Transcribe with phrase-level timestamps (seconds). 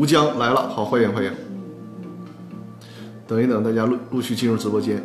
[0.00, 1.30] 啊，吴江来了，好，欢迎欢迎。
[3.28, 5.04] 等一等，大家陆陆续进入直播间。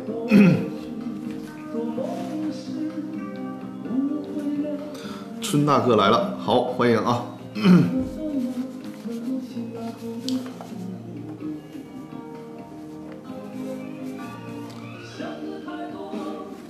[5.42, 7.26] 春大哥来了，好，欢迎啊。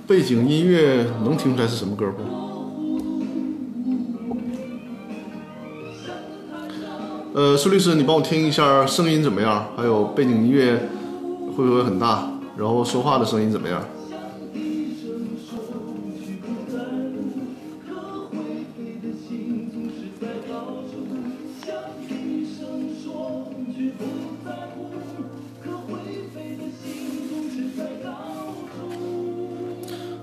[0.08, 2.45] 背景音乐能听出来是什么歌不？
[7.36, 9.68] 呃，苏律师，你帮我听一下声音怎么样？
[9.76, 10.88] 还有背景音乐
[11.54, 12.32] 会不会很大？
[12.56, 13.84] 然后说话的声音怎么样？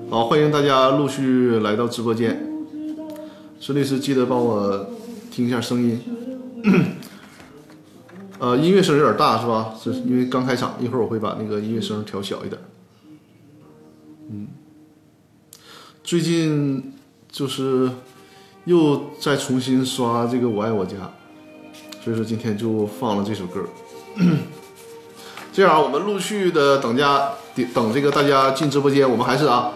[0.09, 2.43] 好，欢迎大家陆续来到直播间。
[3.59, 4.87] 孙律师，记得帮我
[5.29, 5.99] 听一下声音。
[8.55, 9.73] 音乐声有点大，是吧？
[9.81, 12.61] 是因为刚开场，一会儿我会把那个音乐声调小一点。
[14.29, 14.47] 嗯，
[16.03, 16.93] 最近
[17.29, 17.89] 就是
[18.65, 20.95] 又在重新刷这个《我爱我家》，
[22.03, 23.63] 所以说今天就放了这首歌。
[25.53, 27.29] 这样，我们陆续的等家
[27.73, 29.73] 等这个大家进直播间，我们还是啊。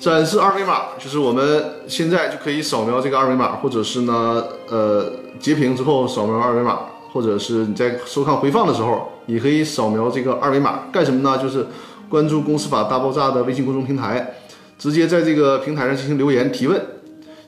[0.00, 5.10] 展示二维码，就是我们现在就可以扫描这个二维码，或者是呢，呃，
[5.40, 6.80] 截屏之后扫描二维码，
[7.14, 11.38] 或者是你在收看回放的时候，也可以扫描这个二维码，干什么呢？
[11.38, 11.64] 就是
[12.08, 14.34] 关注《公司法大爆炸》的微信公众平台，
[14.76, 16.80] 直接在这个平台上进行留言提问，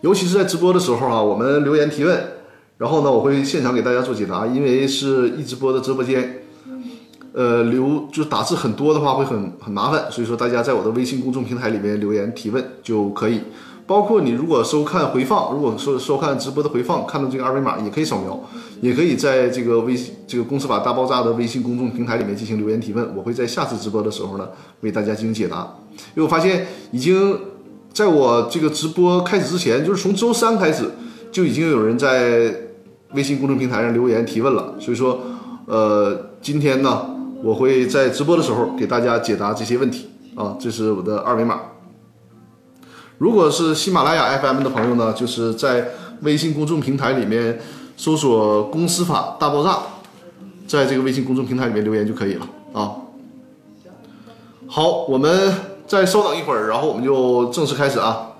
[0.02, 2.16] 尤其是在直播的时候啊，我们留言提问，
[2.78, 6.44] 然后呢，我会现场给大家做解答，因为是一直播的直播间。
[7.34, 13.40] 呃，留就打字很多的话会很很麻烦，所以说大家在我的微信公众平台里面留言提问就可以。
[13.86, 18.38] 包括你如果收看回放，如果说收看直播的回放，看到这个二维码也可以扫描，
[18.80, 24.48] 也可以在这个微信这个公司法大爆炸的微信公众平台里面进行留言提问，我会在下次直播的时候呢
[24.80, 25.76] 为大家进行解答。
[26.14, 27.38] 因为我发现已经
[27.92, 30.90] 在我这个直播开始之前，就是从周三开始
[31.30, 32.52] 就已经有人在
[33.12, 35.20] 微信公众平台上留言提问了，所以说
[35.66, 37.12] 呃今天呢。
[37.44, 41.60] 我会在直播的时候给大家解答这些问题啊，这是我的二维码。
[43.18, 45.88] 如果是喜马拉雅 FM 的朋友呢，就是在
[46.20, 47.58] 微信公众平台里面
[47.96, 49.78] 搜索“公司法大爆炸”，
[50.68, 52.92] 在这个微信公众平台里面留言就可以了啊。
[54.68, 55.54] 好，我们
[55.86, 58.32] 再稍等一会儿，然后我们就正式开始啊。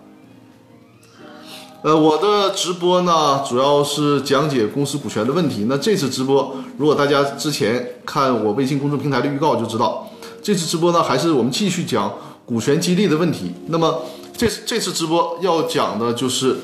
[1.83, 5.67] 呃，我的直播呢，主要是讲解公司股权的问题。
[5.69, 10.07] 那这次直播，如果大家之前看我微信公众平台的预告就知道，
[10.43, 12.13] 这次直播呢，还是我们继续讲
[12.45, 13.53] 股权激励的问题。
[13.69, 14.03] 那么
[14.37, 16.57] 这这次直播要讲的就是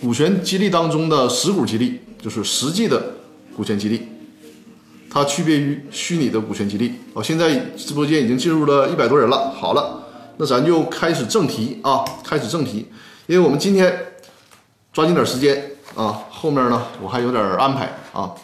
[0.00, 3.14] 股权激励当中的实股激励，就是实际的
[3.56, 4.08] 股权激励，
[5.08, 6.94] 它区别于虚拟的股权激励。
[7.14, 9.50] 哦，现在直播间已经进入了一百多人了。
[9.50, 10.02] 好了，
[10.38, 12.86] 那咱就开始正题啊，开始正题，
[13.26, 14.06] 因为我们今天。
[14.92, 16.26] 抓紧点时间啊！
[16.28, 18.34] 后面呢，我还有点安排啊。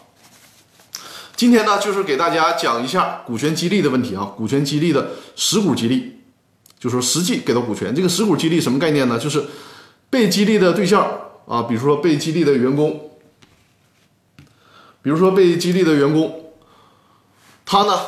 [1.35, 4.23] 今天呢，就是给大家讲一下股权激励的问题啊。
[4.37, 6.16] 股权激励的实股激励，
[6.79, 7.93] 就说实际给到股权。
[7.93, 9.17] 这个实股激励什么概念呢？
[9.17, 9.43] 就是
[10.09, 11.05] 被激励的对象
[11.45, 13.11] 啊，比如说被激励的员工，
[15.01, 16.53] 比如说被激励的员工，
[17.65, 17.99] 他呢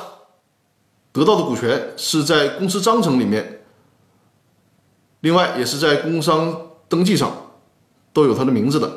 [1.12, 3.62] 得到的股权是在公司章程里面，
[5.22, 7.32] 另外也是在工商登记上。
[8.12, 8.92] 都有他的名字的，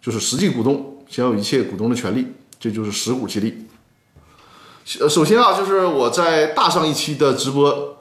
[0.00, 2.26] 就是实际股东享有一切股东的权利，
[2.58, 3.66] 这就是实股激励。
[4.98, 7.95] 呃，首先啊，就是我在大上一期的直播，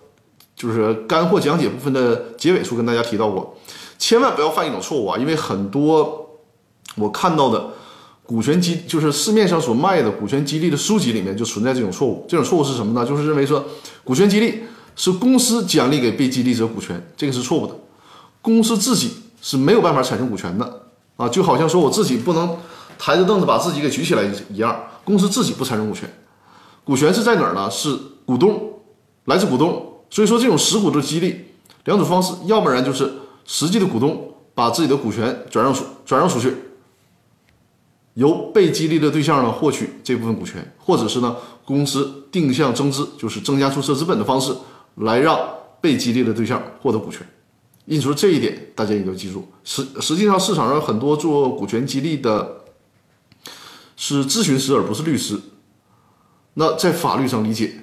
[0.65, 3.55] 就是干货讲解部分的结尾处跟大家提到过，
[3.99, 6.29] 千万不要犯一种错误啊，因为很多
[6.95, 7.69] 我看到的
[8.23, 12.25] 股权激，就是市面上所卖的股权激励的书籍里面就存在这种错误。
[12.27, 13.05] 这种错误是什么呢？
[13.05, 13.63] 就是认为说
[14.03, 14.63] 股权激励
[14.95, 17.75] 是公司奖励给被激励者股权，这个是错误的，
[18.41, 19.11] 公司自己。
[19.41, 22.57] 是没有办法产生股权的啊，就好像说我自己不能
[22.97, 26.11] 抬着凳子把自己给举起来一样，公司自己不产生股权，
[26.83, 27.69] 股权是在哪儿呢？
[27.69, 27.95] 是
[28.25, 28.59] 股东，
[29.25, 29.94] 来自股东。
[30.15, 31.43] 所以说这种实股的激励，
[31.83, 33.11] 两种方式，要不然就是
[33.45, 36.55] 实际的股东把自己的股权转让出转让出去，
[38.13, 41.35] 由被激励的对象呢获取这部分股权，或者是呢
[41.65, 44.55] 公司定向增资，就是增加注册资本的方式
[44.95, 45.37] 来让
[45.81, 47.27] 被激励的对象获得股权。
[47.83, 49.45] 因此说这一点，大家也要记住。
[49.65, 52.61] 实实际上，市场上很多做股权激励的，
[53.97, 55.37] 是咨询师而不是律师。
[56.53, 57.81] 那在法律上理解，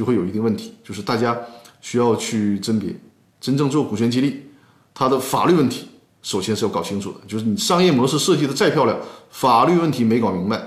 [0.00, 0.72] 就会有一定问题。
[0.82, 1.38] 就是大家
[1.82, 2.98] 需要去甄别，
[3.38, 4.46] 真正做股权激励，
[4.94, 5.90] 它的法律问题
[6.22, 8.98] 首先是要搞清楚的，就是你商业模式设计的再漂亮，
[9.28, 10.58] 法律问题没搞明白，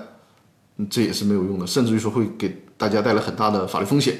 [0.87, 4.15] 这也是没有用的，甚至于说会给大家带来很大的法律风险。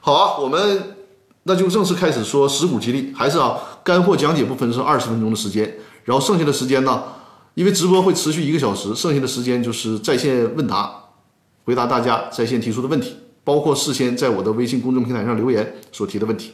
[0.00, 0.96] 好啊，我们
[1.42, 5.74] 那就正式开始说实股激励，还是啊，干货讲解部分是二十分钟的时间，
[6.04, 7.02] 然后剩下的时间呢，
[7.54, 10.92] 因为直播会持续一个小时，剩下的时间就是在线问答，
[11.64, 16.52] 回答大家在线提出的问题，包括事先在我的微信公众平台上留言所提的问题。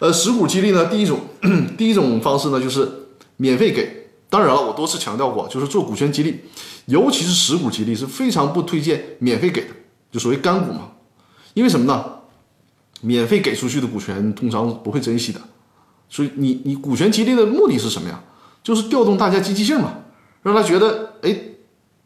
[0.00, 1.20] 呃，实股激励呢，第一种，
[1.78, 2.90] 第一种方式呢就是
[3.36, 4.08] 免费给。
[4.28, 6.40] 当然了，我多次强调过，就是做股权激励，
[6.86, 9.68] 尤其是实股激励是非常不推荐免费给的，
[10.10, 10.90] 就所谓干股嘛。
[11.52, 12.04] 因为什么呢？
[13.00, 15.40] 免费给出去的股权通常不会珍惜的，
[16.08, 18.18] 所以你你股权激励的目的是什么呀？
[18.62, 19.92] 就是调动大家积极性嘛，
[20.42, 21.38] 让他觉得哎，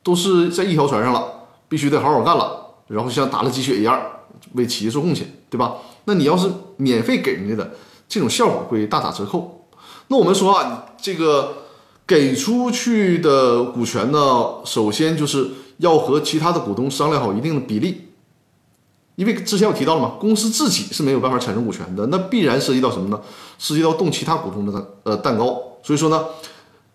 [0.02, 1.24] 都是在一条船上了，
[1.68, 4.00] 必须得好好干了，然后像打了鸡血一样
[4.54, 5.76] 为企业做贡献，对吧？
[6.04, 7.70] 那你要是免费给人家的，
[8.08, 9.66] 这种效果会大打折扣。
[10.08, 11.54] 那我们说啊，这个
[12.06, 14.18] 给出去的股权呢，
[14.64, 18.08] 首先就是要和其他的股东商量好一定的比例。
[19.16, 23.20] 因为之前我提到了嘛，公司自己是没有办法产生股权的，那必然涉及到什么呢？
[23.58, 25.60] 涉及到动其他股东的蛋呃蛋糕。
[25.82, 26.24] 所以说呢，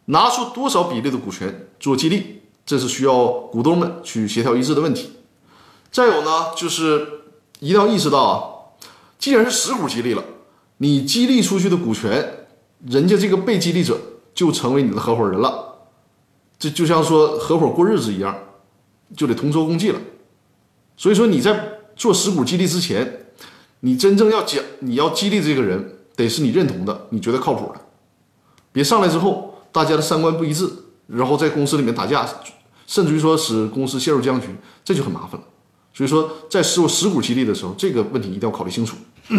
[0.06, 5.12] 拿出多少比例的股权做激励，这是需要股东们去协调一致的问题。
[5.94, 7.08] 再有呢，就是
[7.60, 8.34] 一定要意识到啊，
[9.20, 10.24] 既然是实股激励了，
[10.78, 12.48] 你激励出去的股权，
[12.88, 13.96] 人家这个被激励者
[14.34, 15.76] 就成为你的合伙人了，
[16.58, 18.36] 这就像说合伙过日子一样，
[19.16, 20.02] 就得同舟共济了。
[20.98, 21.64] 所以说你在
[21.96, 23.28] 做实股激励之前，
[23.82, 27.80] 你真正要讲，你要激励这个人，得是你认同的，你觉得靠谱的，
[28.72, 30.68] 别上来之后大家的三观不一致，
[31.06, 32.28] 然后在公司里面打架，
[32.88, 34.48] 甚至于说使公司陷入僵局，
[34.84, 35.48] 这就很麻烦了。
[35.94, 38.98] 所以说，在做实股激励的时候，这个问题一定要考虑清楚。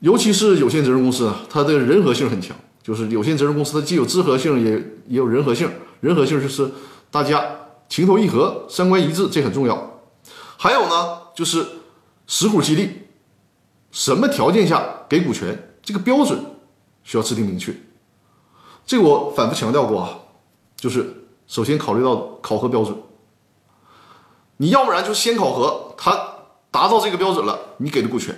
[0.00, 4.72] 尤其是有限责任公司啊，它的人和性很强，就是有限责任公司它既有资合性，也
[5.06, 5.70] 也有人和性。
[6.00, 6.68] 人和性就是
[7.08, 7.44] 大家
[7.88, 10.00] 情投意合，三观一致，这很重要。
[10.56, 11.64] 还有呢，就是
[12.26, 12.90] 实股激励，
[13.92, 16.44] 什么条件下给股权，这个标准
[17.04, 17.72] 需要制定明确。
[18.84, 20.18] 这个我反复强调过啊，
[20.74, 22.96] 就是首先考虑到考核标准，
[24.58, 26.10] 你要不然就先考核他
[26.70, 28.34] 达到这个标准了，你给的股权；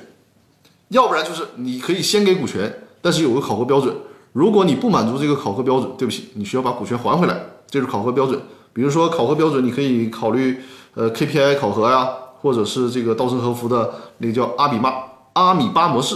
[0.89, 3.95] 要不然就是你可以先给股权，但是有个考核标准，
[4.33, 8.41] 如果你不满足这个考核标准，对不起，你需要把股权还回来，这是考核标准。
[8.73, 10.61] 比如说考核标准，你可以考虑。
[10.97, 12.09] 呃，KPI 考核呀，
[12.41, 14.95] 或者是这个稻盛和夫的那个叫阿比巴
[15.33, 16.15] 阿米巴模式，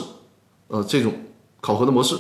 [0.69, 1.12] 呃，这种
[1.61, 2.15] 考核的模式。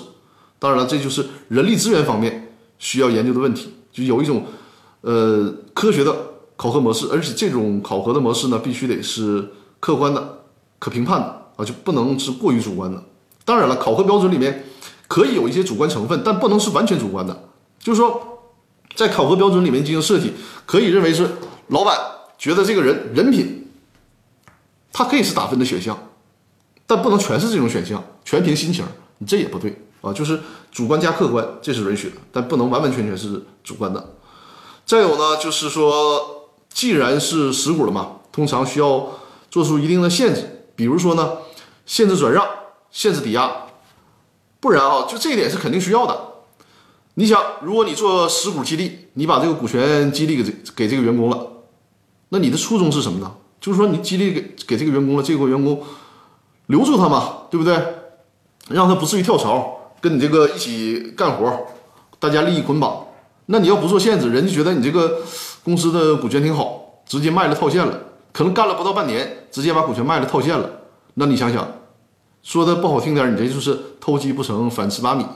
[0.58, 4.44] 当然了，这就是人力资源方面需要研究的问题，就有一种
[5.02, 6.12] 呃科学的
[6.58, 10.40] 考核模式，而且这种考核的模式呢，必须得是客观的、
[10.80, 13.02] 可评判的啊，就不能是过于主观的。
[13.44, 14.64] 当然了，考核标准里面
[15.06, 17.48] 可以有一些主观成分，但不能是完全主观的。
[17.78, 18.40] 就是说，
[18.96, 20.32] 在考核标准里面进行设计，
[20.66, 21.30] 可以认为是
[21.68, 21.96] 老板。
[22.36, 23.68] 觉得这个人人品，
[24.92, 25.96] 他可以是打分的选项，
[26.86, 28.84] 但不能全是这种选项，全凭心情，
[29.18, 30.12] 你这也不对啊。
[30.12, 34.14] 就是主观加客观，这是允许的，但不能完完全全是主观的。
[34.86, 36.37] 再有呢，就是说，
[36.78, 39.04] 既然是实股了嘛，通常需要
[39.50, 41.38] 做出一定的限制，比如说呢，
[41.84, 42.46] 限制转让、
[42.92, 43.66] 限制抵押，
[44.60, 46.16] 不然啊，就这一点是肯定需要的。
[47.14, 51.48] 你想，如果你做实股激励，你把这个股权激励给这给这个员工了。
[52.28, 53.34] 那你的初衷是什么呢？
[53.60, 55.82] 就是说你激励给给这个员工了，这个员工
[56.66, 57.76] 留住他嘛，对不对？
[58.68, 61.66] 让他不至于跳槽，跟你这个一起干活，
[62.20, 63.04] 大家利益捆绑。
[63.46, 65.22] 那你要不做限制，人家觉得你这个
[65.68, 67.92] 公司的股权挺好，直接卖了套现了，
[68.32, 70.66] 可能干了不到半年，直接把股权卖了套现了。
[71.12, 71.70] 那你想想，
[72.42, 75.26] 说的不好听点，你这就是偷鸡不成反蚀把米，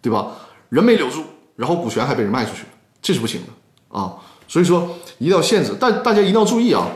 [0.00, 0.28] 对吧？
[0.68, 1.24] 人没留住，
[1.56, 2.62] 然后股权还被人卖出去，
[3.02, 4.14] 这是不行的啊。
[4.46, 6.86] 所以说一定要限制，但大家一定要注意啊！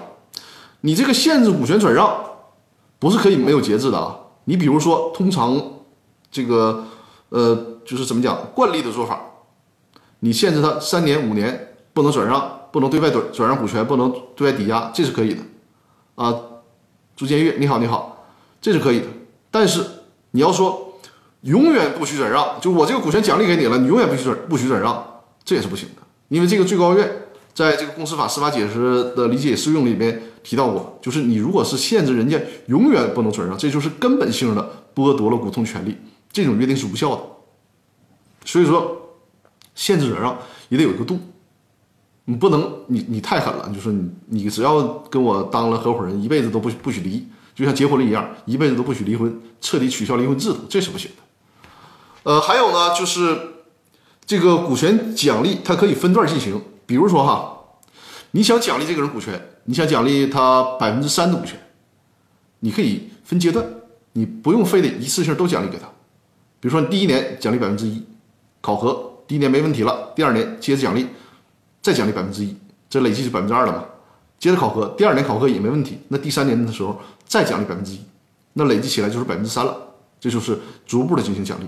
[0.82, 2.16] 你这个限制股权转让，
[3.00, 4.16] 不是可以没有节制的啊！
[4.44, 5.60] 你比如说，通常
[6.30, 6.84] 这个
[7.30, 9.20] 呃，就是怎么讲，惯例的做法，
[10.20, 15.40] 你限制他三年、五年不能转让，不能对外转转让股权，不能对外抵押，这是可以的
[16.16, 16.34] 啊。
[17.14, 18.26] 朱建岳，你好，你好，
[18.60, 19.06] 这是可以的。
[19.48, 19.80] 但是
[20.32, 20.98] 你要说
[21.42, 27.08] 永远不许转让，就我这个股权奖励给你了，你永远不许转不许转让，这也是不行的，因为这个最高院。
[27.54, 35.96] 在这个公司法司法解释的理解适用里面提到过，就是你如果是限制人家永远不能转让，这就是根本性的剥夺了股东权利，
[36.32, 37.22] 这种约定是无效的。
[38.44, 39.14] 所以说，
[39.76, 40.36] 限制转让
[40.70, 41.20] 也得有一个度，
[42.26, 51.22] 你不能你你太狠了，就是你你只要跟我当了合伙人，一辈子都不不许离，就像结婚了一样，一辈子都不许离婚，彻底取消离婚制度，这是不行的。
[52.22, 53.38] 呃，还有呢，就是
[54.24, 56.60] 这个股权奖励，它可以分段进行。
[56.86, 57.58] 比如说哈，
[58.30, 61.58] 你想奖励这个人股权，你想奖励他百分之三的股权，
[62.60, 63.64] 你可以分阶段，
[64.12, 65.86] 你不用非得一次性都奖励给他。
[66.60, 68.02] 比如说，你第一年奖励百分之一，
[68.62, 71.06] 考核第一年没问题了，第二年接着奖励，
[71.84, 72.56] 再奖励百分之一，
[72.88, 73.84] 这累计是百分之二了嘛？
[74.38, 78.00] 接着考核，第二年考核也没问题，那第三年的时候再奖励百分之一，
[78.54, 79.76] 那累计起来就是百分之三了。
[80.18, 81.66] 这就是逐步的进行奖励，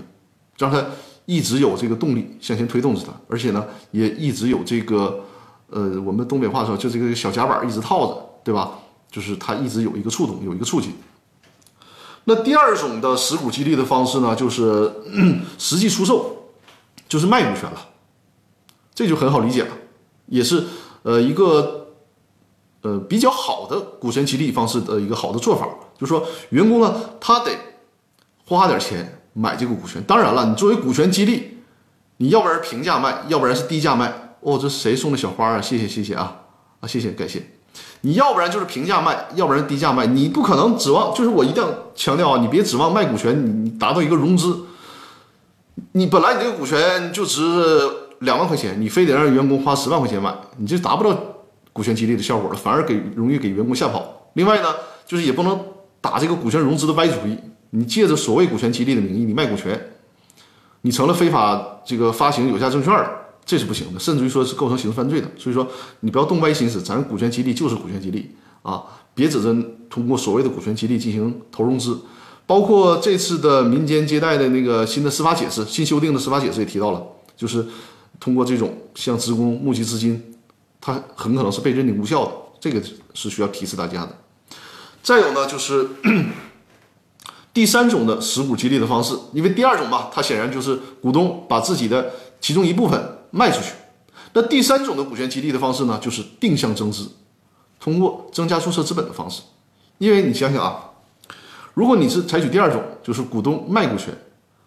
[0.57, 0.83] 让他
[1.27, 5.23] 一直有这个动力向前推动着他，而且呢，也一直有这个，
[5.69, 8.71] 呃，我们东北话说就这个小夹板一直套着，对吧？
[9.11, 10.95] 就是他一直有一个触动，有一个促进。
[12.23, 14.91] 那第二种的实股激励的方式呢，就是
[15.57, 16.49] 实际出售，
[17.07, 17.89] 就是卖股权了，
[18.93, 19.69] 这就很好理解了，
[20.27, 20.63] 也是
[21.03, 21.87] 呃一个
[22.81, 25.67] 呃比较好的股权激励方式的一个好的做法，
[25.97, 27.51] 就是说员工呢，他得。
[28.49, 31.57] 花点钱买这个股权，当然了，你作为股权激励，
[32.15, 34.37] 你要不然平价卖，要不然是低价卖。
[34.39, 35.61] 哦，这谁送的小花啊？
[35.61, 36.43] 谢谢谢谢啊
[36.79, 37.45] 啊，谢谢感谢。
[37.99, 41.13] 你要不然就是平价卖，要不然低价卖，你不可能指望。
[41.13, 44.61] 就是我一定要强调啊，你别指望卖股权，你达到一个融资。
[45.91, 47.41] 你本来你这个股权就值
[48.19, 51.15] 两万块钱，你非得让员工花十万块钱买，你这达不到
[51.71, 54.31] 股权激励的效果了，反而给容易给员工吓跑。
[54.33, 54.67] 另外呢，
[55.05, 55.59] 就是也不能
[56.01, 57.37] 打这个股权融资的歪主意。
[57.71, 59.79] 你借着所谓股权激励的名义，你卖股权，
[60.81, 63.09] 你成了非法这个发行有价证券了，
[63.45, 65.27] 这是不行的，甚至于说是构成刑事犯罪的。
[65.37, 65.67] 所以说，
[65.99, 68.31] 你不要动歪心思，咱股权激励就是股权激励
[68.61, 68.83] 啊，
[69.13, 69.53] 别指着
[69.89, 71.99] 通过所谓的股权激励进行投融资。
[72.45, 77.03] 包括这次的民间借贷的那个新的司法解释，新修订的司法解释也提到了，
[77.35, 77.65] 就是
[78.19, 80.35] 通过这种向职工募集资金，
[80.81, 82.81] 它很可能是被认定无效的，这个
[83.13, 84.15] 是需要提示大家的。
[85.01, 85.87] 再有呢，就是。
[87.53, 93.71] 第三种的实股激励的方式，因为第二种吧，它显然就是股东把自己的其中一部分卖出去。
[94.33, 97.09] 那第三种的股权激励的方式呢，就是定向增资，
[97.79, 99.41] 通过增加注册资本的方式。
[99.97, 100.91] 因为你想想啊，
[101.73, 104.15] 如果你是采取第二种，就是股东卖股权，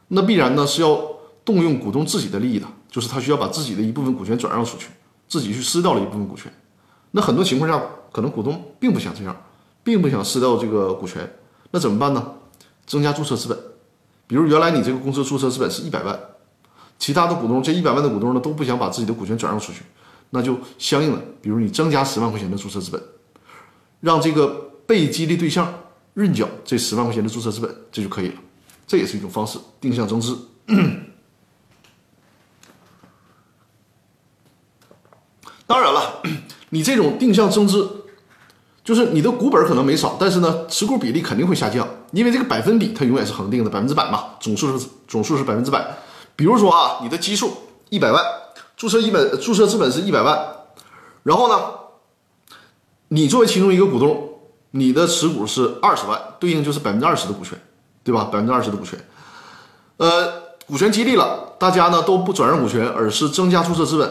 [0.09, 1.01] 那必然呢是要
[1.45, 4.89] 动用股东自己的利益的，就是他需要把自己的一部分股权转让出去，
[5.29, 6.53] 自己去撕掉了一部分股权。
[7.13, 7.81] 那很多情况下，
[8.13, 9.37] 可能股东并不想这样，
[9.83, 11.33] 并不想撕掉这个股权，
[11.71, 12.35] 那怎么办呢？
[12.87, 13.57] 增加注册资本，
[14.27, 16.19] 比如原来你这个公司注册资本是一百万，
[16.99, 19.83] 其他的股东这一百万的股东呢都不想把自己的股权转让出去，
[20.31, 23.01] 那就相应的，比如你增加十万块钱的注册资本，
[24.01, 25.73] 让这个被激励对象
[26.15, 28.35] 认缴这十万块钱的注册资本，这就可以了。
[28.87, 30.37] 这也是一种方式，定向增资。
[35.71, 36.21] 当然了，
[36.71, 37.89] 你这种定向增资。
[38.83, 45.87] 就是你的股本可能没少，但是呢，持股比例肯定会下降，因为这个百分比它永远是恒定的，百分之百嘛，总数是总数是百分之百。
[46.35, 47.53] 比如说啊，你的基数
[47.91, 48.21] 一百万，
[48.77, 50.37] 注册一本注册资本是一百万，
[51.23, 51.61] 然后呢，
[53.09, 54.29] 你作为其中一个股东，
[54.73, 57.57] 你的持股是二十万，对应就是百分之二十的股权，
[58.03, 58.25] 对吧？
[58.25, 58.99] 百分之二十的股权，
[59.99, 60.33] 呃，
[60.67, 64.11] 股权激励了，大家呢都不转让股权，而是增加注册资本。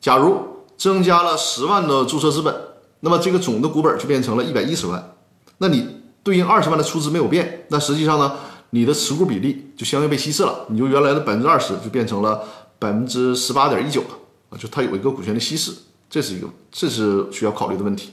[0.00, 2.54] 假如增加了十万的注册资本。
[3.00, 5.14] 那么这个总的股本就变成了一百一十万，
[5.58, 5.86] 那你
[6.24, 8.32] 对应二十万的出资没有变，那实际上呢，
[8.70, 12.42] 你的持股比例就相应被稀释了，你就原来的百分之二十就变成了
[12.80, 14.08] 百分之十八点一九了
[14.50, 15.72] 啊，就它有一个股权的稀释，
[16.10, 18.10] 这是一个这是需要考虑的问题。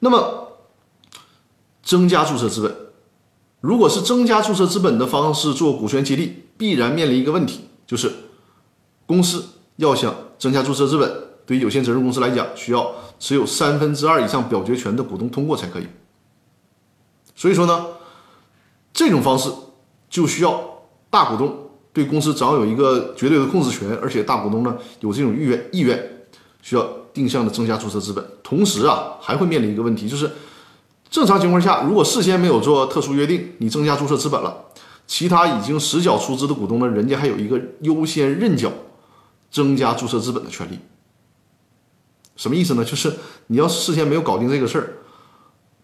[0.00, 0.48] 那么
[1.82, 2.76] 增加注册资本，
[3.62, 8.12] 如果是增加注册资本的方式做股权激励，必然面临一个问题，就是
[9.06, 9.42] 公司
[9.76, 11.27] 要想增加注册资本。
[11.48, 15.86] 对于有限责任公司来讲，需要持有三分之二以上表决权的股东通过才可以。
[17.34, 17.86] 所以说呢，
[18.92, 19.50] 这种方式
[20.10, 20.62] 就需要
[21.08, 26.26] 大股东对公司掌有一个绝对的控制权，而且大股东呢有这种意愿意愿，
[26.60, 28.22] 需要定向的增加注册资本。
[28.42, 30.30] 同时啊，还会面临一个问题，就是
[31.08, 34.54] 正常情况下，如果事先没有做特殊约定，你增加注册资本了，
[35.06, 38.70] 其他已经实缴出资的股东呢，人家还有一个优先认缴
[39.50, 40.78] 增加注册资本的权利。
[42.38, 42.84] 什么意思呢？
[42.84, 43.12] 就是
[43.48, 44.94] 你要事先没有搞定这个事儿，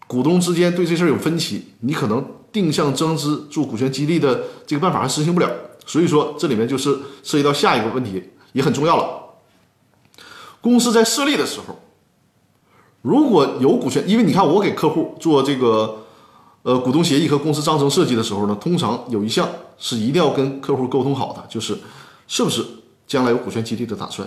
[0.07, 5.51] 股东之间对这事儿有分歧，你可能定向增资做股权激励的这个办法还实行不了。
[5.85, 9.19] 所以说，这里面就是涉及到下一个问题，也很重要了。
[10.61, 11.77] 公司在设立的时候，
[13.01, 16.05] 如果有股权，因为你看我给客户做这个
[16.63, 21.77] 呃股东协议和公司章程设计的时候呢，通常有一项是一定要跟客户沟通好的，就是
[22.29, 22.65] 是不是
[23.05, 24.25] 将来有股权激励的打算，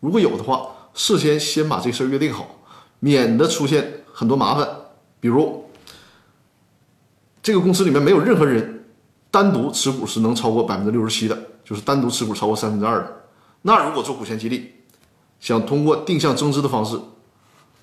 [0.00, 0.66] 如果有的话。
[0.94, 2.58] 事先先把这事儿约定好，
[2.98, 4.68] 免得出现很多麻烦。
[5.20, 5.68] 比如，
[7.42, 8.86] 这个公司里面没有任何人
[9.30, 13.24] 单独持股是能超过百分之六十七的，就是单独持股超过三分之二的。
[13.62, 14.72] 那如果做股权激励，
[15.38, 16.98] 想通过定向增资的方式，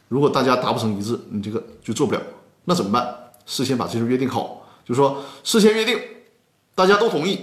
[0.07, 2.21] 如果大家达不成一致，你这个就做不了，
[2.65, 3.15] 那怎么办？
[3.45, 5.99] 事先把这事约定好，就是说事先约定，
[6.75, 7.39] 大家都同意，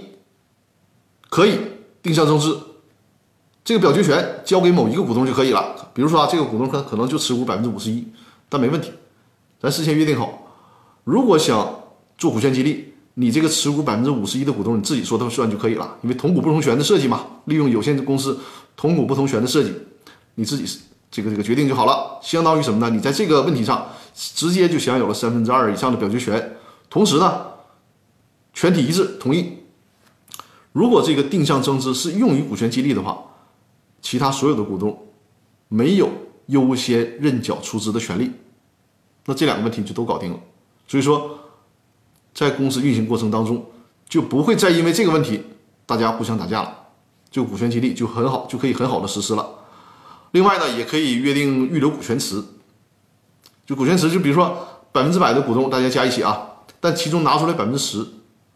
[1.29, 1.59] 可以
[2.03, 2.59] 定向增资，
[3.65, 5.75] 这个表决权交给某一个股东就可以了。
[5.91, 8.07] 比如说啊，这个股东可可能就持股百分之五十一，
[8.47, 8.91] 但没问题，
[9.59, 10.53] 咱事先约定好，
[11.03, 11.67] 如果想
[12.15, 18.39] 做股权激励，你这个持股百分之五十一的股东你自己说的算就可以了，因为同股不同权的设计嘛，利用有限公司
[18.77, 19.73] 同股不同权的设计，
[20.35, 20.79] 你自己
[21.09, 22.93] 这个这个决定就好了，相当于什么呢？
[22.95, 26.57] 你在这个问题上直接就享有了三分之二以上的表决权，
[26.87, 27.41] 同时呢，
[28.53, 29.57] 全体一致同意。
[30.71, 33.17] 如果这个定向增资是用于股权激励的话，
[34.05, 34.95] 其他所有的股东
[35.67, 36.07] 没有
[36.45, 38.29] 优先认缴出资的权利，
[39.25, 40.39] 那这两个问题就都搞定了。
[40.87, 41.39] 所以说。
[42.35, 43.65] 在公司运行过程当中，
[44.09, 45.41] 就不会再因为这个问题
[45.85, 46.69] 大家互相打架了，
[47.31, 49.49] 就股权激励就很好，就可以很好的实施了。
[50.31, 52.43] 另外呢，也可以约定预留股权池，
[53.65, 54.53] 就股权池，就比如说
[54.91, 56.45] 百分之百的股东大家加一起啊，
[56.81, 58.05] 但其中拿出来百分之十，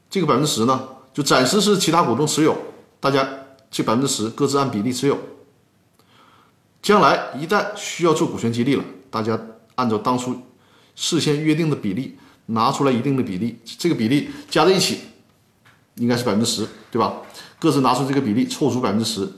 [0.10, 0.78] 这个百分之十呢，
[1.14, 2.58] 就暂时是其他股东持有，
[3.00, 3.26] 大家
[3.72, 5.18] 这百分之十各自按比例持有。
[6.82, 9.40] 将来一旦需要做股权激励了，大家
[9.76, 10.36] 按照当初
[10.96, 12.18] 事先约定的比例。
[12.52, 15.02] 拿出来一定的比例，这个比例加在一起，
[15.98, 17.22] 应该是百分之十，对吧？
[17.60, 19.32] 各自拿出这个比例，凑足百分之十，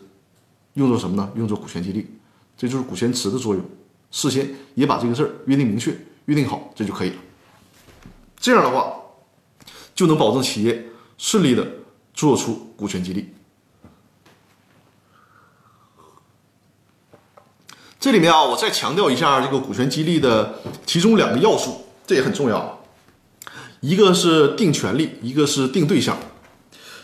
[0.75, 1.29] 用作什么呢？
[1.35, 2.07] 用作股权激励，
[2.55, 3.61] 这就是股权池的作用。
[4.11, 5.93] 事先也把这个事儿约定明确、
[6.27, 7.15] 约定好，这就可以了。
[8.39, 8.93] 这样的话，
[9.93, 10.81] 就能保证企业
[11.17, 11.67] 顺利的
[12.13, 13.27] 做出股权激励。
[18.01, 20.55] 这里面啊，我再强调一下这个股权激励的
[20.87, 22.81] 其中两个要素，这也很重要。
[23.81, 26.17] 一个是定权利，一个是定对象。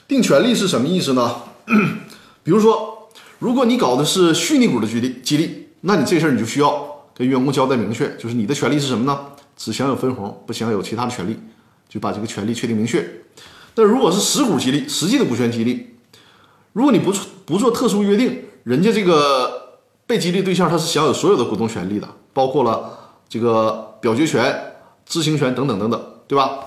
[0.07, 1.43] 定权利是什么意思呢？
[2.41, 9.19] 比如说，如果你搞的是虚拟股的激励，激励，那你这事儿你就需要跟员工交代明确，就是你的权利是什么呢？
[9.55, 11.37] 只享有分红，不享有其他的权利，
[11.87, 13.07] 就把这个权利确定明确。
[13.75, 15.89] 但如果是实股激励，实际的股权激励，
[16.73, 17.13] 如果你不
[17.45, 19.66] 不做特殊约定，人家这个
[20.07, 22.97] 被激励对象他是享有所有的股东权利的，包括了
[23.29, 24.73] 这个表决权、
[25.05, 26.59] 知情权等等等等，对吧？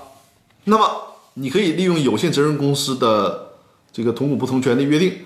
[0.65, 0.85] 那么，
[1.33, 3.47] 你可以利用有限责任公司的
[3.91, 5.17] 这个同股不同权的约定，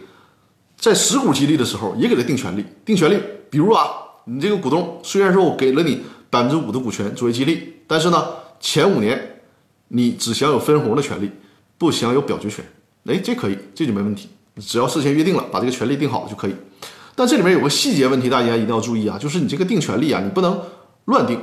[0.77, 2.65] 在实股激励的时候也给他定权利。
[2.85, 3.89] 定权利，比如啊，
[4.23, 8.25] 你这个股东虽然说我给了你百分之五的股权作为激励，但是呢，
[8.61, 9.41] 前五年
[9.89, 11.29] 你只享有分红的权利，
[11.77, 12.63] 不享有表决权。
[13.07, 14.29] 哎，这可以，这就没问题。
[14.59, 16.55] 只要事先约定了，把这个权利定好就可以。
[17.15, 20.61] 但这里面有个细节问题，大家一定要注意啊，就是你这个定权利啊，你不能
[21.05, 21.39] 乱定。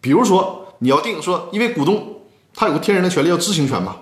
[0.00, 2.14] 比如说，你要定说，因为股东。
[2.54, 3.96] 他有个天然的权利，叫知情权嘛。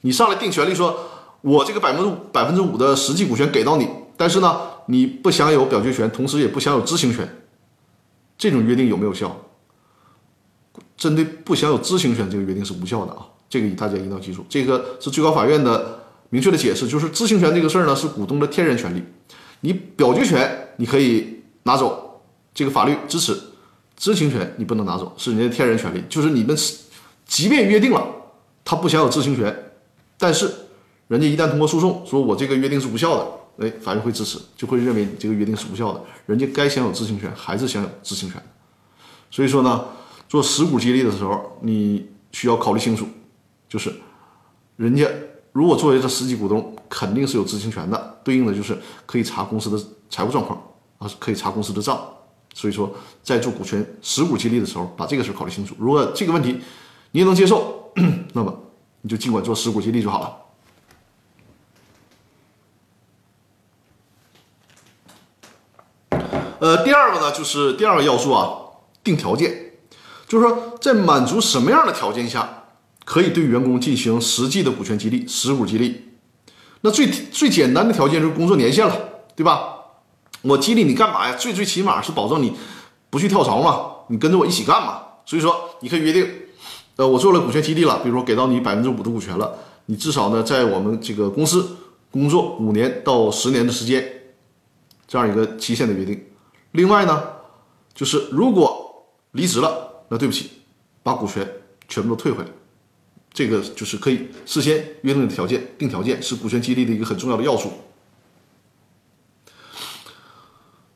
[0.00, 0.98] 你上来定权利，说
[1.42, 7.28] 我这个百分之五百分之五的实际股权给到你，但是呢，你不享有表决权，同时也不享有知情权。
[8.38, 9.36] 这种约定有没有效？
[10.96, 13.26] 针对不享有知情权，这个约定是无效的啊。
[13.50, 16.00] 这个大家一定要记住，这个是最高法院的
[16.30, 19.02] 明确的解释，就是知情权这个事儿呢是股东的天然权利，
[19.62, 22.20] 你表决权你可以拿走，
[22.52, 23.32] 这个法律支持；
[23.96, 26.56] 知情权你不能拿走，是人家天然权利，就是你们
[27.24, 28.04] 即便约定了，
[28.64, 29.72] 他不享有知情权，
[30.18, 30.52] 但是
[31.08, 38.42] 人家一旦通过诉讼说我这个约定是无效的，哎，法院会支持，就会认为你这个约定是无效的，人家该享有知情权还是享有知情权。
[39.30, 39.84] 所以说呢，
[40.28, 43.06] 做实股激励的时候，你需要考虑清楚，
[43.68, 43.94] 就是
[44.76, 45.06] 人家
[45.52, 49.78] 如果作为这实际股东，肯定是有知情权的，对应的就是可以查公司的
[50.10, 50.60] 财务状况
[50.98, 52.00] 啊，可以查公司的账。
[52.54, 52.90] 所以说，
[53.22, 55.74] 在做股权实股激励的时候，把这个事考虑清楚。
[55.78, 56.60] 如果这个问题，
[57.12, 57.92] 你也能接受，
[58.34, 58.54] 那么
[59.00, 60.38] 你就尽管做实股激励就好了。
[66.60, 68.54] 呃，第二个呢，就是第二个要素啊，
[69.02, 69.72] 定条件，
[70.28, 72.61] 就是说在满足什么样的条件下，
[73.12, 76.02] 可以对员工进行实际的股权激励、实股激励。
[76.80, 78.96] 那最最简单的条件就是工作年限了，
[79.36, 79.74] 对吧？
[80.40, 81.36] 我激励你干嘛呀？
[81.36, 82.54] 最最起码是保证你
[83.10, 85.02] 不去跳槽嘛，你跟着我一起干嘛。
[85.26, 86.26] 所以说，你可以约定。
[86.96, 91.76] 呃，我做了股权激励了，比如说给到你百分之五的股权了，你至少呢在我们这个公司
[92.10, 94.02] 工作五年到十年的时间，
[95.06, 96.18] 这样一个期限的约定。
[96.70, 97.22] 另外呢，
[97.92, 100.50] 就是如果离职了，那对不起，
[101.02, 101.46] 把股权
[101.86, 102.48] 全部都退回来。
[103.32, 107.72] 这个就是可以事先约定的条件，定条件是股权激励的一个很重要的要素。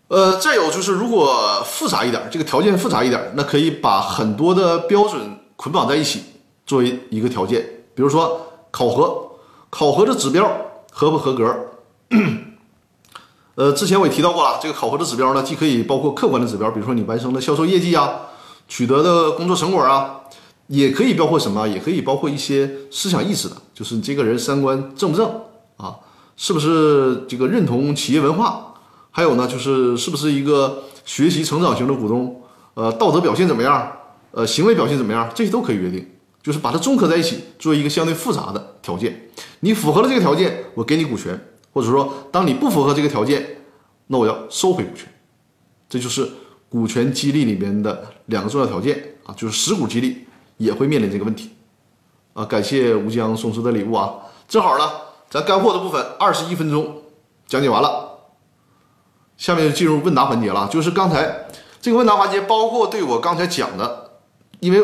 [0.09, 5.41] 呃，再有就是如果复杂一点，这个条件复杂一点，那可以把很多的标准。
[5.59, 6.23] 捆绑在一起
[6.67, 7.63] 作为一个条件，
[7.95, 9.27] 比如说考核，
[9.71, 10.47] 考核的指标
[10.93, 11.69] 合不合格？
[13.55, 18.21] 呃，之前我也提到过了，这个考核的指标呢，既可以包括客观的指标，比如说你完成的销售业绩啊，
[18.69, 20.21] 取得的工作成果啊，
[20.69, 21.67] 也可以包括什么？
[21.69, 25.29] 也可以包括一些思想意识的，就是你这个人三观正不正
[25.77, 25.97] 啊？
[26.37, 28.75] 是不是这个认同企业文化？
[29.11, 32.43] 还有呢，就是是不是一个学习成长型的股东？
[32.75, 33.91] 呃，道德表现怎么样？
[34.33, 35.31] 呃，行为表现怎么样？
[35.35, 36.07] 这些都可以约定，
[36.43, 39.31] 就是把它综合在一起，做一个相对复杂的条件。
[39.61, 41.41] 你符合了这个条件，我给你股权。
[41.73, 43.59] 或者说，当你不符合这个条件，
[44.07, 45.07] 那我要收回股权，
[45.91, 46.27] 这就是
[46.71, 50.26] 股权激励里面的两个重要条件啊，就是实股激励
[50.57, 51.51] 也会面临这个问题
[52.33, 52.45] 啊。
[52.45, 54.15] 感谢吴江送出的礼物啊，
[54.49, 54.91] 正好呢，
[55.29, 57.03] 咱干货的部分二十一分钟
[57.47, 58.19] 讲解完了，
[59.37, 60.69] 下面就进入问答环节了。
[60.71, 61.47] 就是刚才
[61.81, 64.11] 这个问答环节，包括对我刚才讲的，
[64.61, 64.81] 因为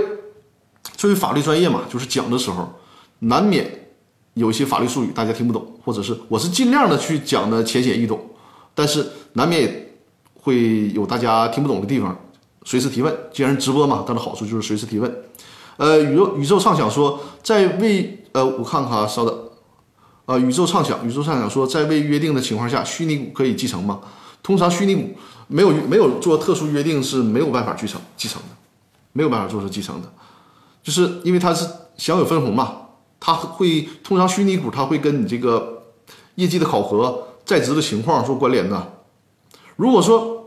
[0.96, 2.68] 作为法律专业嘛，就是讲的时候
[3.20, 3.80] 难免。
[4.34, 8.18] 有一些法律术语大家听不懂，或者是我是尽量的去讲的浅显易懂，
[8.74, 9.94] 但是难免也
[10.40, 12.18] 会有大家听不懂的地方，
[12.64, 13.14] 随时提问。
[13.30, 15.14] 既然直播嘛，它的好处就是随时提问。
[15.82, 19.36] 呃，宇宙宇宙畅想说，在未呃，我看看啊，稍等。
[20.26, 23.98] 啊，宇宙畅想，宇宙畅想说，在未约定的情况下，虚拟股可以继承吗？
[24.44, 25.10] 通常虚拟股
[25.48, 28.48] 没有没有做特殊约定是没有办法继承继承的，
[29.12, 30.12] 没有办法做出继承的，
[30.84, 31.66] 就是因为它是
[31.96, 32.76] 享有分红嘛。
[33.18, 35.82] 它会通常虚拟股，它会跟你这个
[36.36, 38.92] 业绩的考核、在职的情况做关联的。
[39.74, 40.44] 如果说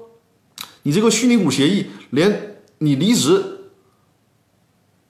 [0.84, 3.55] 你这个虚拟股协议连你离职，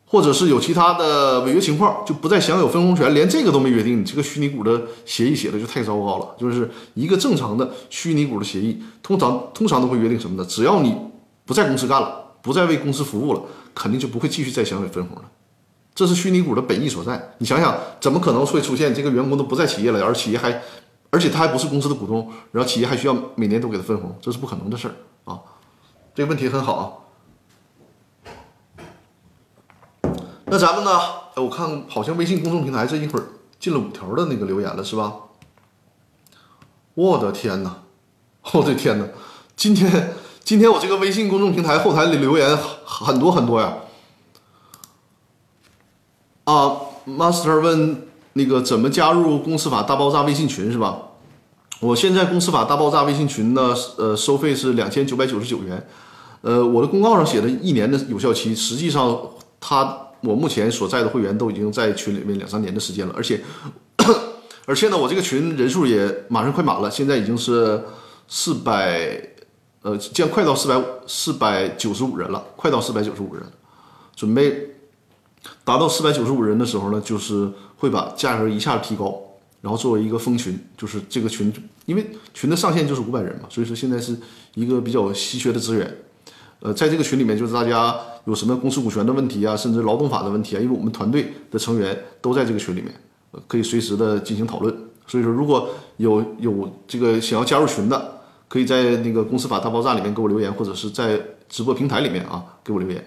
[0.08, 6.36] 或者是有其他的违约情况，就不再享有分红权，连这个都没约定，你这个虚拟股的协议写的就太糟糕了。
[6.38, 10.48] 就是一个正常的虚拟股的协议，通常通常都会约定什么呢？
[10.48, 10.96] 只要你
[11.46, 13.42] 不在公司干了，不再为公司服务了，
[13.74, 15.24] 肯定就不会继续再享有分红了。
[15.96, 17.36] 这是虚拟股的本意所在。
[17.40, 20.62] 你想想，怎么可能会出现这个员工都不在企业了，而企业还，
[21.10, 25.40] 而且他还不是公司的股东，然后企业还需要每年都给他分红，这是不可能的事儿啊！
[26.14, 27.05] 这个问题很好啊。
[30.48, 30.92] 那咱们呢？
[31.36, 33.26] 我看好像微信公众平台这一会儿
[33.60, 35.12] 进了五条的那个留言了，是吧？
[36.94, 37.78] 我的天哪！
[38.54, 39.06] 我的天哪！
[39.56, 42.56] 今天今天我这个微信公众平台后台里留言
[42.86, 43.74] 很多很多呀。
[46.44, 46.78] 啊
[47.08, 51.00] ，Master 问那个怎么加入公司法大爆炸微信群是吧？
[51.80, 55.88] 我现在公司法大爆炸微信群呢，呃，收费是两千九百九十九元。
[56.42, 59.20] 呃，我的公告上写的一年的有效期，实际上
[59.60, 63.42] 它我目前所在的会员都已经在群里面两三年的时间了，而且
[64.66, 67.82] 而且呢，我这个群人数也马上快满了，现在已经是
[68.28, 69.22] 四百，
[69.82, 73.44] 呃，将快到四百五四百九十五人了，快到四百九十五人，
[74.16, 74.72] 准备。
[75.64, 79.22] 达到四百九十五人的时候呢，就是会把价格一下提高，
[79.62, 81.54] 然后作为一个封群，就是这个群，
[81.86, 84.18] 因为群的上限就是五百人嘛，所以说现在是
[84.56, 85.98] 一个比较稀缺的资源。
[86.62, 92.94] 呃，在这个群里面，就是大家有什么公司股权的问题啊，甚至劳动法的问题啊，因为我们团队的成员都在这个群里面，
[93.48, 94.76] 可以随时的进行讨论。
[95.08, 103.06] 所以说，如果有有这个想要加入群的，可以在那个公司法大爆炸里面给我留言，或者是在直播平台里面啊给我留言。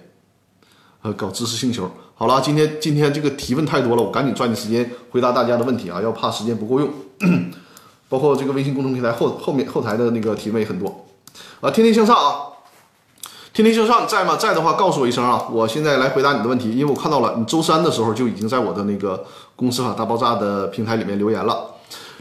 [1.01, 1.89] 呃，搞知识星球。
[2.15, 6.89] 好了，今天今天这个提问太多了，我赶紧抓紧时间回答大家的问题啊，要怕时间不够用。
[8.09, 11.05] 包括这个微信公众平台后后面后台的那个提问也很多
[11.61, 11.69] 啊。
[11.69, 12.48] 天天向上啊，
[13.51, 14.35] 天天向上在吗？
[14.35, 21.71] 在的话告诉我一声啊，我现在来回答你的问题，因为我看到了你周三的时候就已经在我的那个公司法大爆炸的平台里面留言了。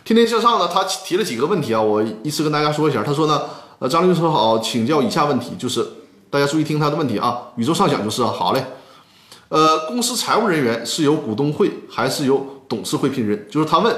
[0.05, 3.03] 天天向上呢，他提了几个问题啊，我依次跟大家说一下。
[3.03, 3.43] 他说呢，
[3.79, 5.87] 呃，张律师好，请教以下问题，就是
[6.31, 7.39] 大家注意听他的问题啊。
[7.57, 8.65] 宇宙上想就是啊好嘞。
[9.51, 13.47] 呃，公司财务人员是由股东会还是由董事会聘任？
[13.51, 13.95] 就是他问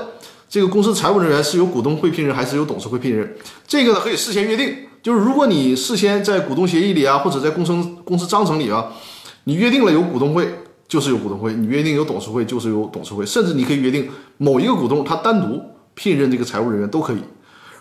[0.48, 3.36] 这个公司财务人员是由股东会聘任还是由董事会聘任？
[3.66, 7.72] 这个呢可以事先约定，就是如果你事先在股东协议里啊，或者在公司
[8.04, 8.92] 公司章程里啊，
[9.44, 10.52] 你约定了有股东会
[10.86, 15.62] 就是有股东会，你约定有董事会就是有董事会，甚至你可以约定某一个股东他单独
[15.94, 17.18] 聘任这个财务人员都可以。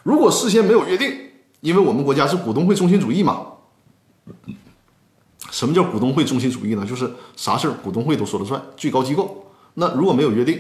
[0.03, 1.11] 如果事先没有约定，
[1.61, 3.41] 因为我们国家是股东会中心主义嘛。
[5.51, 6.85] 什么叫股东会中心主义呢？
[6.87, 9.45] 就是啥事儿股东会都说了算，最高机构。
[9.73, 10.57] 那如果没有约定，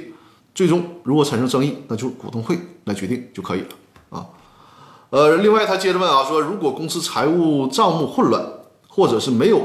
[0.53, 3.67] 最终如果产生争议，那就是股东会来决定就可以了。
[5.09, 8.45] 呃，另外他接着问啊，说如果公司财务账目混乱，
[8.87, 9.59] 或者是没有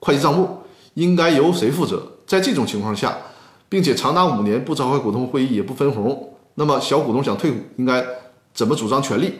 [0.00, 0.58] 会计账目，
[0.94, 2.02] 应该由谁负责？
[2.26, 3.16] 在这种情况下，
[3.68, 8.04] 并且长达五年不召开股东会议也不分红，那么小股东想退股，应该
[8.52, 9.38] 怎么主张权利？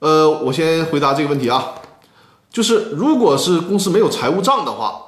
[0.00, 1.74] 呃，我先回答这个问题啊，
[2.50, 5.00] 就是如果是公司没有财务账的话，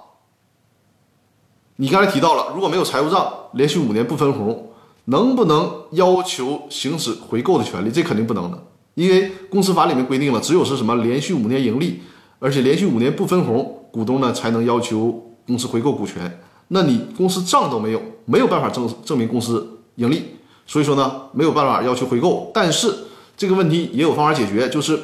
[1.77, 4.72] 你刚才提到了，如果没有财务账，连续五年不分红，
[5.07, 7.91] 能不能要求行使回购的权利？
[7.91, 8.63] 这肯定不能的，
[8.95, 12.03] 因为公司法里面规定了，只有是什么连续五年盈利，
[12.39, 16.41] 而且连续五年不分红，股东呢才能要求公司回购股权。
[16.69, 20.37] 那你公司账都没有，没有办法证证明公司盈利，
[20.67, 22.51] 所以说呢没有办法要求回购。
[22.55, 22.95] 但是
[23.37, 24.99] 这个问题也有方法解决，就是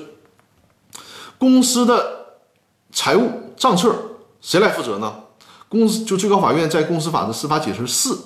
[1.37, 2.39] 公司的
[2.93, 3.95] 财务账册
[4.41, 5.13] 谁来负责呢？
[5.69, 8.19] 公司就最高法院在公司法的司法解释四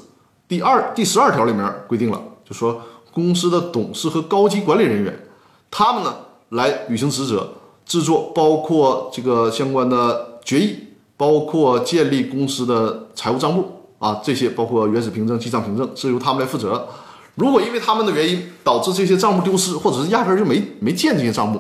[0.49, 2.81] 第二第十二条里面规定了，就说
[3.13, 5.27] 公司的董事和高级管理人员，
[5.71, 6.15] 他们呢
[6.51, 7.49] 来履行职责，
[7.87, 10.77] 制作包括这个相关的决议，
[11.17, 13.65] 包括建立公司的财务账簿
[13.99, 16.87] 啊，这些包括原始凭证、记账凭证是由他们来负责。
[17.35, 21.59] 如果因为他们的原因导致这些账目丢失，或者是压根就没没建这些账目，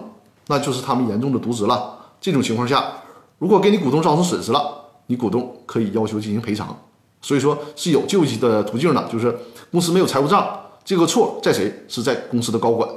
[0.48, 1.98] 那就是他们严重的渎职了。
[2.20, 2.92] 这种情况下，
[3.38, 4.60] 如果给你股东造成损失了，
[5.06, 6.76] 你股东可以要求进行赔偿，
[7.22, 9.34] 所以说是有救济的途径的，就是
[9.70, 11.72] 公司没有财务账，这个错在谁？
[11.88, 12.88] 是在公司的高管。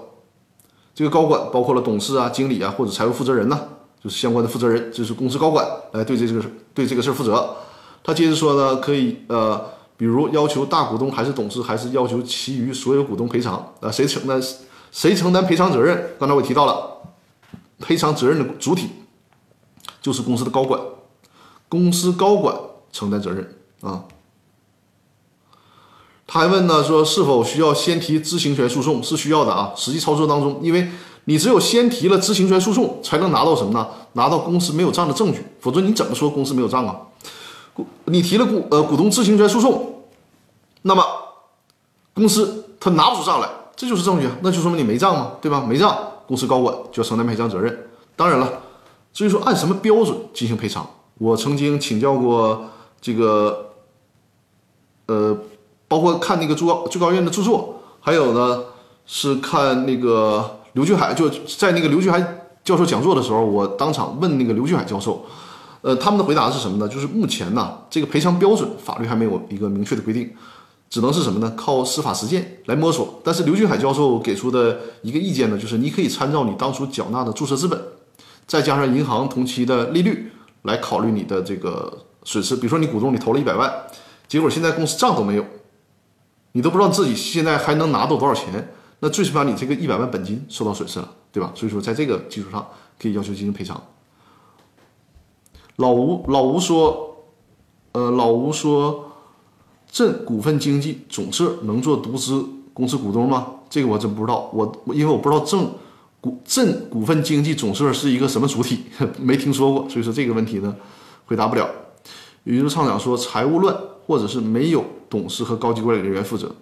[0.94, 3.60] 这个高管包括了董事啊、经理啊或者财务负责人呢，
[4.04, 6.42] 就是相关的负责人，就是公司高管来对这个
[6.74, 7.56] 对这个事负责。
[8.04, 9.64] 他接着说呢，可以呃，
[9.98, 13.92] 比如要求大股东还是董事，还是要求其余所有股东赔偿啊？
[13.92, 14.42] 谁承担
[14.92, 16.12] 谁承担赔偿责任？
[16.18, 16.98] 刚才我提到了，
[17.80, 18.90] 赔偿责任的主体
[20.02, 20.80] 就是公司的高管。
[21.68, 22.56] 公司高管
[22.92, 24.06] 承担责任啊。
[26.28, 29.02] 他还问呢，说是否需要先提知情权诉讼？
[29.02, 29.72] 是需要的啊。
[29.76, 30.90] 实际操作当中，因为
[31.26, 33.88] 你只有先提了知情权诉讼，才能拿到什么呢？
[34.14, 35.46] 拿到公司没有账的证据。
[35.60, 36.96] 否则你怎么说公司没有账啊？
[37.74, 40.04] 股你提了股呃股东知情权诉讼，
[40.82, 41.04] 那么
[42.14, 44.28] 公司他拿不出账来，这就是证据。
[44.42, 45.64] 那就说明你没账嘛，对吧？
[45.68, 47.88] 没账，公司高管就要承担赔偿责任。
[48.16, 48.62] 当然了，
[49.14, 50.90] 至于说按什么标准进行赔偿？
[51.18, 52.66] 我曾经请教过
[53.02, 53.72] 这个，
[55.08, 55.38] 呃，
[55.88, 58.64] 包括看那个最高最高院的著作，还有呢
[59.06, 62.20] 是看那个刘俊海，就在那个刘俊海
[62.64, 65.26] 教授讲座的时候，我当场问那个刘俊海教授，
[65.82, 66.88] 呃，他们的回答是什么呢？
[66.88, 70.32] 就是目前呢，这个赔偿标准法律还没有一个明确的规定，
[70.90, 71.54] 只能是什么呢？
[71.56, 73.22] 靠司法实践来摸索。
[73.24, 77.80] 但是刘俊海教授给出的一个意见呢，就是你可以参照你当初缴纳的注册资本，
[78.48, 80.32] 再加上银行同期的利率。
[80.66, 83.72] 来考虑你的这个损失，比如说你股东你投了一百万，
[84.28, 85.46] 结果现在公司账都没有，
[86.56, 91.52] 你都不知道自己现在还能拿到多少钱，那最起码你这个一百万本金受到损失了，对吧？
[91.54, 92.66] 所以说在这个基础上
[92.98, 93.84] 可以要求进行赔偿。
[95.76, 97.26] 老吴老吴说，
[97.92, 99.12] 呃，老吴说，
[99.92, 103.48] 镇股份经济总社能做独资公司股东吗？
[103.70, 105.70] 这个我真不知道，我因为我不知道正。
[106.22, 108.86] 股镇股份经济总社是一个什么主体？
[109.20, 110.74] 没听说过，所以说这个问题呢，
[111.26, 111.70] 回答不了。
[112.46, 116.56] 宇宙厂长说，财务乱或者是没有董事和高级管理人员负责，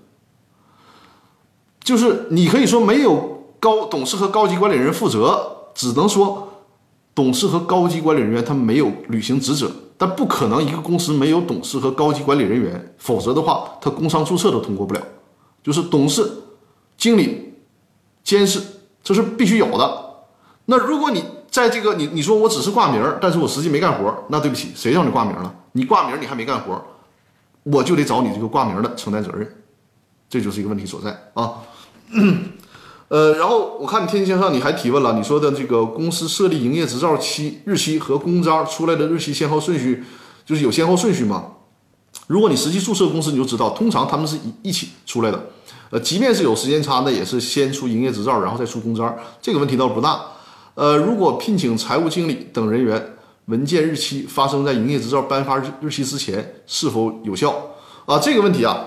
[1.82, 6.49] 就是你可以说没有高董事和高级管理人员负责，只能说
[7.13, 15.01] 董事和高级管理人员他没有履行职责，但不可能一个公司没有董事和高级管理人员，否则的话，他工商注册都通过不了。
[15.62, 16.29] 就是董事、
[16.97, 17.53] 经理、
[18.23, 18.62] 监事。
[19.03, 20.06] 这是必须有的。
[20.63, 25.53] 那如果你在这个你你说我只是挂名，但是我实际没干活，那对不起，谁让你挂名了？
[25.73, 26.82] 你挂名你还没干活，
[27.63, 29.47] 我就得找你这个挂名的承担责任，
[30.30, 31.62] 这就是一个问题所在啊。
[33.10, 40.04] 呃，然后我看你天天向上你还提问了，你说的这个公司设立营业执照期日期和公章出来的日期先后顺序，
[40.45, 41.45] 就是有先后顺序吗？
[42.28, 45.47] 如果你实际注册公司，你就知道，通常他们是一一起出来的。
[45.91, 50.21] 呃，即便是有时间差，那也是先出营业执照，然后再出公章，这个问题倒不大。
[50.73, 53.12] 呃，如果聘请财务经理等人员，
[53.45, 57.53] 文件日期发生在营业执照颁发日日期之前，是否有效？
[58.06, 58.86] 啊，这个问题啊，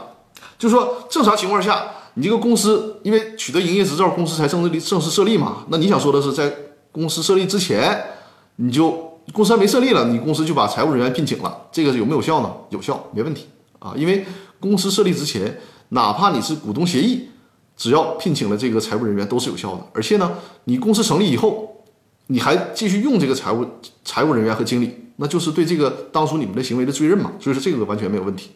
[0.58, 5.64] 就说正常情况下，你这个公司因为取得营业执照，公司才正式正式设立嘛。
[5.68, 6.52] 那你想说的是，在
[6.92, 8.04] 公司设立之前，
[8.56, 12.52] 你就公司还没设立了，你公司就把财务人员聘请了，这个有没有效呢？
[12.70, 13.46] 有效，没问题
[13.78, 14.24] 啊，因为
[14.60, 15.58] 公司设立之前。
[15.90, 17.28] 哪怕你是股东协议，
[17.76, 19.86] 只要聘请了这个财务人员都是有效的。
[19.94, 20.32] 而且呢，
[20.64, 21.75] 你公司成立以后，
[22.26, 23.66] 你还继续用这个财务
[24.04, 27.32] 财务人员和经理，那就是对这个当初你们的行为的追认嘛。
[27.40, 28.52] 所以说这个完全没有问题。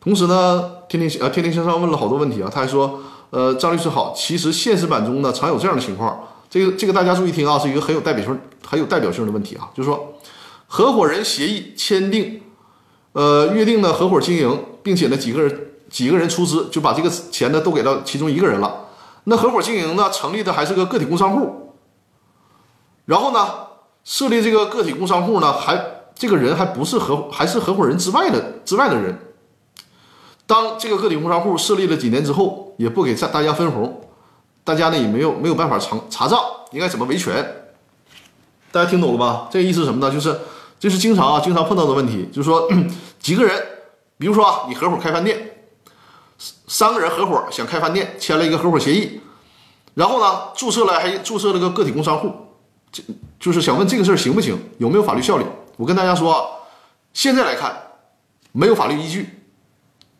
[0.00, 10.14] 同时呢，天天呃天天向上问了好多问题啊，他还说，呃张律师好，其实现实版中呢常有这样的情况，这个这个大家注意听啊，是一个很有代表性很有代表性的问题啊，就是说
[10.66, 12.40] 合伙人协议签订，
[13.12, 14.64] 呃约定的合伙经营。
[14.82, 18.86] 并且呢，几个人几个人出资就把这个钱呢都给到其中一个人了。
[19.24, 21.69] 那合伙经营呢，成立的还是个个体工商户。
[23.04, 23.66] 然后呢，
[24.04, 25.82] 设立这个个体工商户呢，还
[26.14, 29.18] 这个人还不是合还是合伙人之外的之外的人，
[30.46, 34.08] 当这个个体工商户设立了几年之后，也不给大大家分红，
[34.62, 36.38] 大家呢也没有没有办法查查账，
[36.72, 37.44] 应该怎么维权？
[38.70, 39.48] 大家听懂了吧？
[39.50, 40.12] 这个意思是什么呢？
[40.12, 40.38] 就是
[40.78, 42.68] 这是经常啊经常碰到的问题，就是说
[43.18, 43.60] 几个人，
[44.16, 45.56] 比如说啊，你合伙开饭店，
[46.68, 49.20] 三个人合伙想开饭店，签了一个合伙协议，
[49.94, 52.32] 然后呢注册了还注册了个个体工商户，
[52.92, 53.02] 这
[53.38, 54.58] 就是想问这个事儿行不行？
[54.78, 55.44] 有没有法律效力？
[55.76, 56.46] 我跟大家说，
[57.12, 57.74] 现在来看
[58.52, 59.28] 没有法律依据。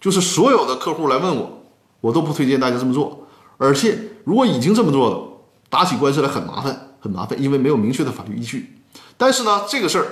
[0.00, 1.62] 就是所有的客户来问我，
[2.00, 3.26] 我都不推荐大家这么做。
[3.58, 5.28] 而且，如果已经这么做了，
[5.68, 8.78] 打起官司来很麻烦，很麻烦，因为没有明确的法律依据。
[9.18, 10.06] 但是呢，这个事儿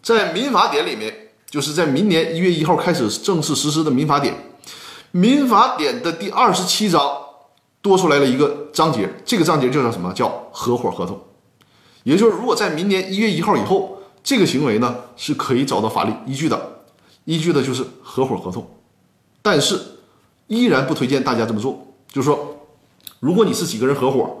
[0.00, 4.32] 在民法典里面，就是在明年一月一号开始正式实施的民法典，
[5.10, 7.10] 民法典的第二十七章
[7.82, 10.12] 多出来了一个章节，这个章节就叫什么？
[10.12, 11.20] 叫合伙合同。
[12.04, 16.80] 也就是，如果在明年一月一号以后，这个行为呢是可以找到法律依据的，
[17.24, 18.64] 依据的就是合伙合同。
[19.42, 19.80] 但是，
[20.46, 21.86] 依然不推荐大家这么做。
[22.10, 22.56] 就是说，
[23.20, 24.36] 如果你是几个人合伙，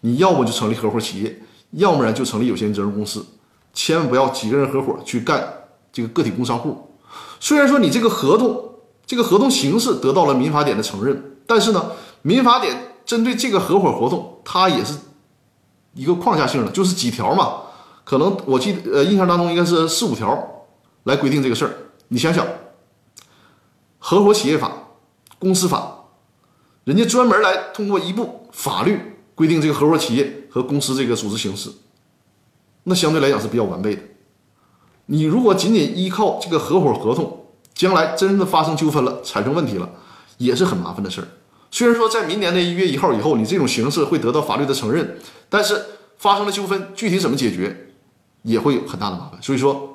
[0.00, 3.24] 你要么就成立合伙企业，要不然就成立有限责任公司，
[3.72, 5.46] 千万不要几个人合伙去干
[5.92, 6.90] 这个个体工商户。
[7.38, 8.58] 虽然说你这个合同，
[9.06, 14.94] 这个合同形式得到了民法典的承认，但是呢，民法典针对这个合伙合同，它也是
[15.94, 17.62] 一个框架性的，就是几条嘛，
[18.04, 20.66] 可能我记得呃印象当中应该是四五条
[21.04, 21.72] 来规定这个事儿。
[22.08, 22.46] 你想想。
[24.04, 24.72] 合伙企业法、
[25.38, 26.06] 公司法，
[26.82, 28.98] 人家专门来通过一部法律
[29.36, 31.70] 规定这个合伙企业和公司这个组织形式，
[32.82, 34.02] 那相对来讲是比较完备的。
[35.06, 39.88] 你如果仅仅依靠这个合伙合同，将来真的发生纠纷了、产生问题了，
[40.38, 41.28] 也是很麻烦的事儿。
[41.72, 45.84] 虽然说在明年的一月一号以后，你这种形式会得到法律的承认，但是
[46.18, 47.88] 发生了纠纷，具体怎么解决，
[48.42, 49.42] 也会有很大的麻烦。
[49.42, 49.88] 所以说。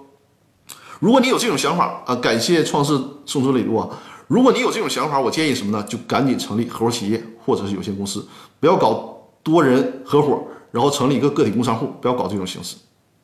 [0.99, 3.87] 如果你有这种想法啊，感谢创世送出礼物啊！
[4.25, 5.85] 如果你有这种想法，我建议什么呢？
[5.87, 8.27] 就赶紧成立合伙企业或者是有限公司，
[8.59, 12.77] 不要搞多人合伙，然后成立一个个体工商户，不要搞这种形式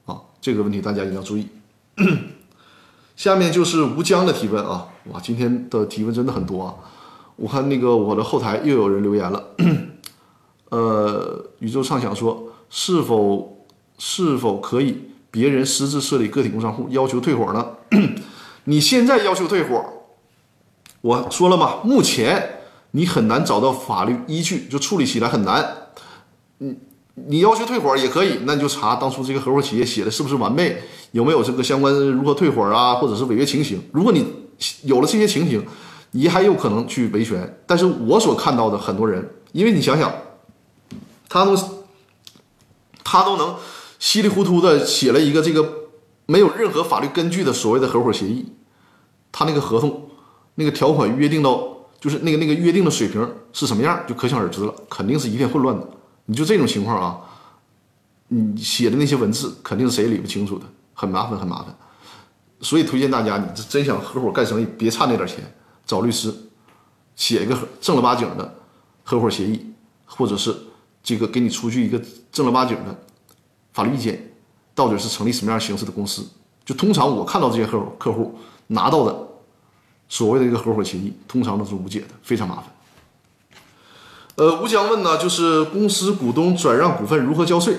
[0.05, 0.21] 啊！
[0.39, 1.47] 这个问题大家一定要注意。
[3.17, 6.75] 下面就是吴江的提问啊，哇，今天的提问真的很多啊！
[7.35, 9.43] 我看那个我的后台又有人留言了，
[10.69, 13.65] 呃，宇宙畅想说是否
[13.97, 15.09] 是否可以？
[15.31, 17.67] 别人私自设立个体工商户，要求退伙呢？
[18.65, 19.83] 你现在要求退伙，
[21.01, 22.59] 我说了嘛，目前
[22.91, 25.89] 你很难找到法律依据，就处理起来很难。
[26.59, 26.75] 你
[27.15, 33.81] 你要求退伙也可以，那你就查当初这个合伙企业写的是不是完备，有没有这个相关如何退伙啊，或者是违约情形。
[33.91, 34.23] 如果你
[34.83, 35.65] 有了这些情形，
[36.13, 37.61] 你还有可能去维权。
[37.67, 40.11] 但是我所看到的很多人，因为你想想，
[41.29, 41.55] 他都
[43.03, 43.55] 他都能。
[43.99, 45.65] 稀里糊涂的写了一个这个
[46.25, 48.45] 没有任何法律根据的所谓的合伙协议，
[49.31, 50.09] 他那个合同
[50.55, 51.65] 那个条款约定到
[52.01, 55.87] 就是那个那个约定的水平是什么样，就可想而知了，肯定是一片混乱的。
[56.25, 57.17] 你就这种情况啊，
[58.27, 61.73] 你写的那些文字肯定是谁也理不清楚的，很麻烦很麻烦。
[62.59, 65.37] 所以推荐大家，你真想合伙干生意，别差那点钱，
[65.85, 66.33] 找律师
[67.15, 68.55] 写一个正儿八经的
[69.03, 69.73] 合伙协议，
[70.05, 70.55] 或者是
[71.03, 72.99] 这个给你出具一个正儿八经的。
[73.73, 74.33] 法律意见
[74.75, 76.23] 到底是成立什么样形式的公司？
[76.63, 79.27] 就通常我看到这些合伙客户拿到的
[80.07, 82.65] 所谓的一个合伙协议，通常都是无解的，非常麻烦。
[84.35, 87.77] 呃，吴江问呢，就是公司股东转让股份如何交税？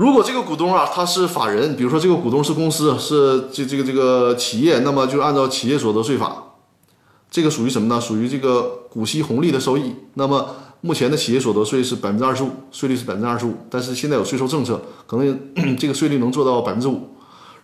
[0.00, 6.54] 如果这个股东啊他是法人，比如说这个股东是公司，是这这个这个企业，那么就按照企业所得税法，
[7.30, 8.00] 这个属于什么呢？
[8.00, 9.94] 属于这个股息红利的收益。
[10.14, 15.38] 那么目前的企业所得税是百分之二十五，税率是百分之二十五，但是现在有税收政策，可能
[15.76, 17.02] 这个税率能做到百分之五。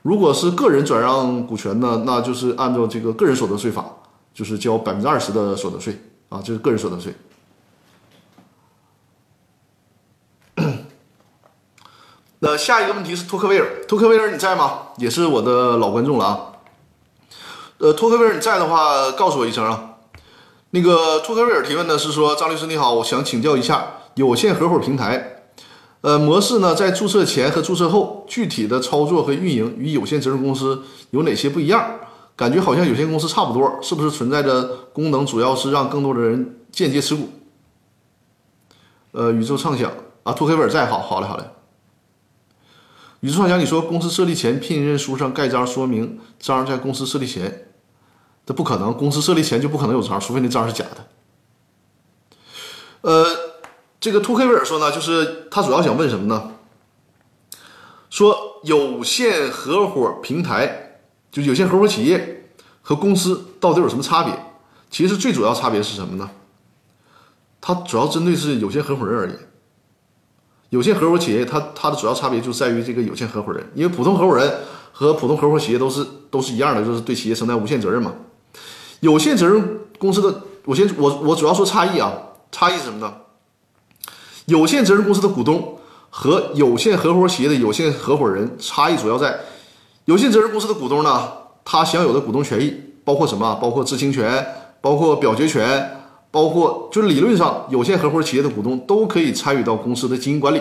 [0.03, 3.87] 如果是个人转让股权呢，那就是按照这个个人所得税法，
[4.35, 7.15] 就是交百分之二十的所得税啊，这是个人所得税。
[12.41, 14.89] 那下一个问题是托克维尔，托克维尔你在吗？
[14.99, 16.41] 也是我的老观众了啊。
[17.79, 19.95] 呃，托克维尔你在的话，告诉我一声啊。
[20.71, 25.45] 那个托克维尔提问呢是说，张律师你好，我想请教一下有限合伙平台，
[26.03, 31.83] 呃，模式呢在注册前和注册后具体的操作和运营与有限责任公司有哪些不一样？
[32.37, 34.63] 感觉好像有限公司差不多，是不是存在着
[34.93, 37.31] 功能主要是让更多的人间接持股？
[39.13, 39.91] 呃，宇宙畅想
[40.23, 41.45] 啊，托克维尔在，好好嘞，好嘞。
[43.27, 47.67] 宇宙畅想，你说公司设立前聘任书上盖章说明章在公司设立前。
[48.47, 51.09] 这不可能，公司设立前就不可能有章，除非那章是假的。
[53.01, 53.27] 呃，
[53.99, 56.53] 这个托克维尔说呢，就是他主要想问什么呢？
[58.11, 61.01] 说有限合伙平台，
[61.33, 62.49] 就有限合伙企业
[62.81, 64.39] 和公司到底有什么差别？
[64.89, 66.31] 其实最主要差别是什么呢？
[67.61, 69.37] 它主要针对是有限合伙人而言。
[70.71, 74.53] 有限合伙企业，它它的主要差别就在于这个有限合伙人，因为普通合伙人
[74.93, 78.13] 和普通合伙企业都是都是一样的，就是对企业承担无限责任嘛。
[79.01, 82.13] 有限责任公司的，我先我我主要说差异啊，
[82.51, 83.15] 差异是什么呢？
[84.47, 85.79] 有限责任公司的股东
[86.11, 89.39] 和有限合伙企业的有限合伙人差异主要在，
[90.07, 91.29] 有限责任公司的股东呢，
[91.65, 93.55] 他享有的股东权益包括什么？
[93.57, 94.45] 包括知情权，
[94.81, 96.06] 包括表决权。
[96.31, 100.61] 包括就是理论上，有限合伙企业的股东都可以参与到公司的经营管理，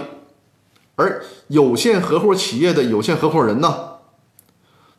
[0.95, 3.76] 而有限合伙企业的有限合伙人呢，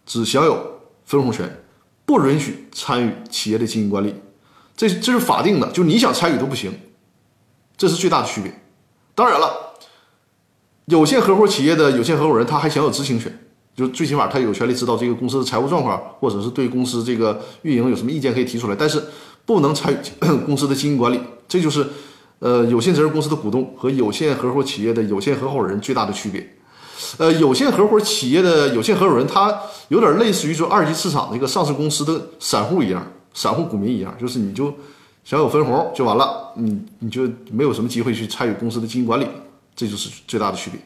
[0.04, 1.62] 只享有分红权，
[2.04, 4.14] 不允许参与企业的经营管理。
[4.76, 6.70] 这这是法定的，就你想参与都不行，
[7.78, 8.52] 这是最大的区别。
[9.14, 9.72] 当然了，
[10.84, 19.02] 有限合伙企业的有限合伙人他还享有知情权，就最起码他有权利知道这个公司的财务状况，或者是对公司这个运营有什么意见可以提出来，但是。
[19.46, 19.96] 不能参与
[20.44, 21.18] 公司的经营管理，
[21.48, 21.86] 这就是，
[22.40, 26.54] 呃，有限责任公司的股东和有限合伙企业的有限合伙人最大的区别。
[27.18, 29.56] 呃，有限合伙企业的有限合伙人，他
[29.88, 34.74] 有点类似于说二级市场那个上市公司的散户一样，散户股民一样，就是你就
[35.24, 39.26] 享有分红就完了，你你就没有什么机会去参与公司的经营管理，
[39.76, 40.80] 这就是最大的区别。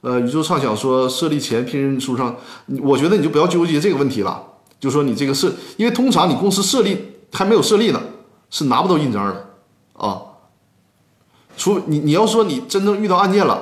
[0.00, 2.34] 呃，宇宙畅想说设立前聘任书上，
[2.82, 4.42] 我觉得你就不要纠结这个问题了，
[4.80, 7.17] 就说你这个设，因为通常你公司设立。
[7.32, 8.00] 还没有设立呢，
[8.50, 9.46] 是拿不到印章的
[9.94, 10.22] 啊。
[11.56, 13.60] 除你你要说你真正遇到案件了，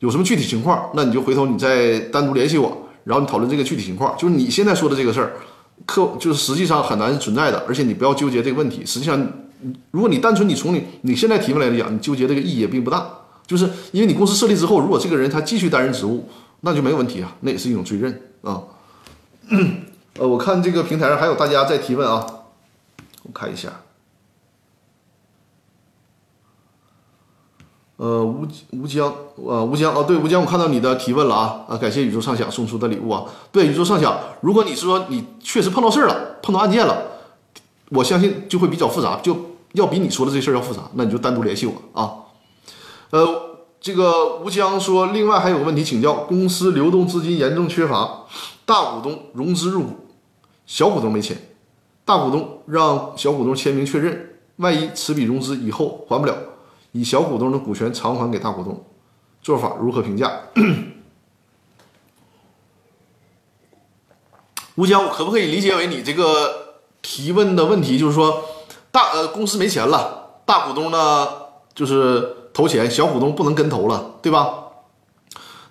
[0.00, 4.14] 有什么具体情况，那你就回头你再单独联系我，然后你讨论这个具体情况。
[4.18, 5.32] 就是你现在说的这个事儿，
[5.86, 8.84] 客就是实际上很难存在的，而且你不要纠结这个问题。
[8.84, 9.26] 实际上，
[9.90, 13.10] 如果你单纯你从你你现在提问来讲，你纠结这个意义也并不大。
[13.46, 16.28] 就是因为你公司设立之后，如果这个人他继续担任职务，
[16.60, 18.62] 那就没有问题啊，那也是一种追认啊。
[20.18, 22.26] 呃，我看这个平台上还有大家在提问啊。
[23.22, 23.70] 我看一下，
[27.96, 37.02] 呃，吴吴江，呃，吴江，哦，对，吴江，我看到你的提问了啊，啊，感谢宇宙畅想送出的礼物啊，对，宇宙畅想，如果你说你确实碰到事儿了，碰到案件了，
[37.90, 39.36] 我相信就会比较复杂，就
[39.72, 42.24] 要比你说的这事儿要复杂，那你就单独联系我啊。
[43.10, 48.24] 呃，这个吴江说，另外还有个问题请教，公司流动资金严重缺乏，
[48.64, 50.08] 大股东融资入股，
[50.64, 51.49] 小股东没钱。
[52.10, 56.36] 大股东让小股东签名确认，万一此笔融资以后还不了，
[56.90, 58.84] 以小股东的股权偿还给大股东，
[59.40, 60.40] 做法如何评价？
[64.74, 68.42] 吴江，我可不可以理解为你这个提问的问题就是说，
[68.90, 71.28] 大呃公司没钱了，大股东呢
[71.76, 74.64] 就是投钱，小股东不能跟投了，对吧？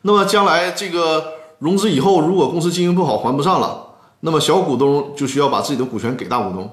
[0.04, 3.88] 那么将来这个融资以后，如果公司经营不好还不上了？
[4.22, 6.70] 那么小股东就需要把自己的股权给大股东，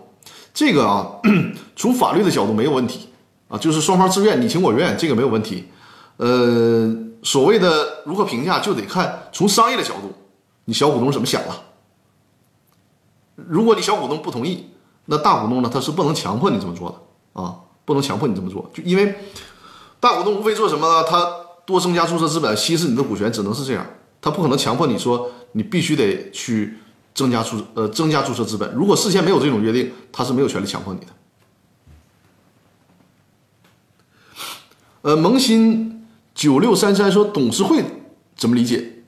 [0.52, 1.06] 这个啊，
[1.76, 3.08] 从法律的角度没有问题
[3.48, 5.68] 啊，就是双方自愿你情我愿，这个没有问题。
[6.16, 6.92] 呃，
[7.22, 10.12] 所谓的如何评价，就得看从商业的角度，
[10.64, 11.62] 你小股东怎么想了。
[13.36, 14.70] 如果你小股东不同意，
[15.04, 19.14] 那大股东呢，他是不能强迫你这么做的啊，不能强迫你这么做，就因为
[20.00, 21.04] 大股东无非做什么呢？
[21.08, 21.30] 他
[21.64, 23.86] 多增加注册资本，稀释你的股权，只能是这样，
[24.20, 26.78] 他不可能强迫你说你必须得去。
[27.16, 31.06] 增加注呃增加注册资本，如果事先没有这种约定，他是没有权利强迫你的。
[35.00, 37.82] 呃，萌新九六三三说董事会
[38.36, 39.02] 怎么理解？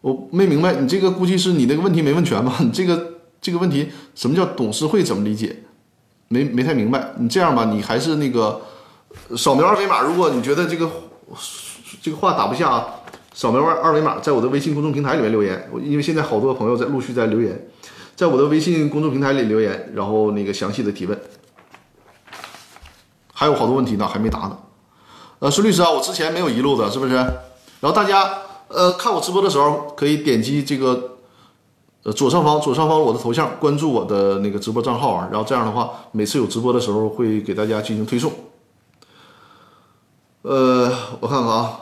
[0.00, 2.56] 我没明白，你这个估计是你那个问题没问全吧？
[2.64, 5.64] 你这个这个问题什么叫董事会怎么理解？
[6.28, 7.12] 没没太明白。
[7.18, 8.62] 你这样吧，你还是那个
[9.36, 10.90] 扫描二维码，如果你觉得这个
[12.00, 12.86] 这个话打不下。
[13.34, 15.68] 扫描二二维码，在我的微信公众平台里面留言。
[15.72, 17.68] 我因为现在好多朋友在陆续在留言，
[18.14, 21.20] 在我的微信公众平台里留言，然后那个详细的提问，
[23.32, 24.56] 还有好多问题呢，还没答呢。
[25.40, 27.14] 呃，孙律师啊，我之前没有遗漏的，是不是？
[27.14, 27.34] 然
[27.82, 31.16] 后大家呃看我直播的时候，可以点击这个
[32.04, 38.32] 呃左上方左上方我的头像，关注我的那个直播账号啊，然后这样的话，每次有直播的时候会给大家进行推送。
[40.42, 41.80] 呃，我看看啊。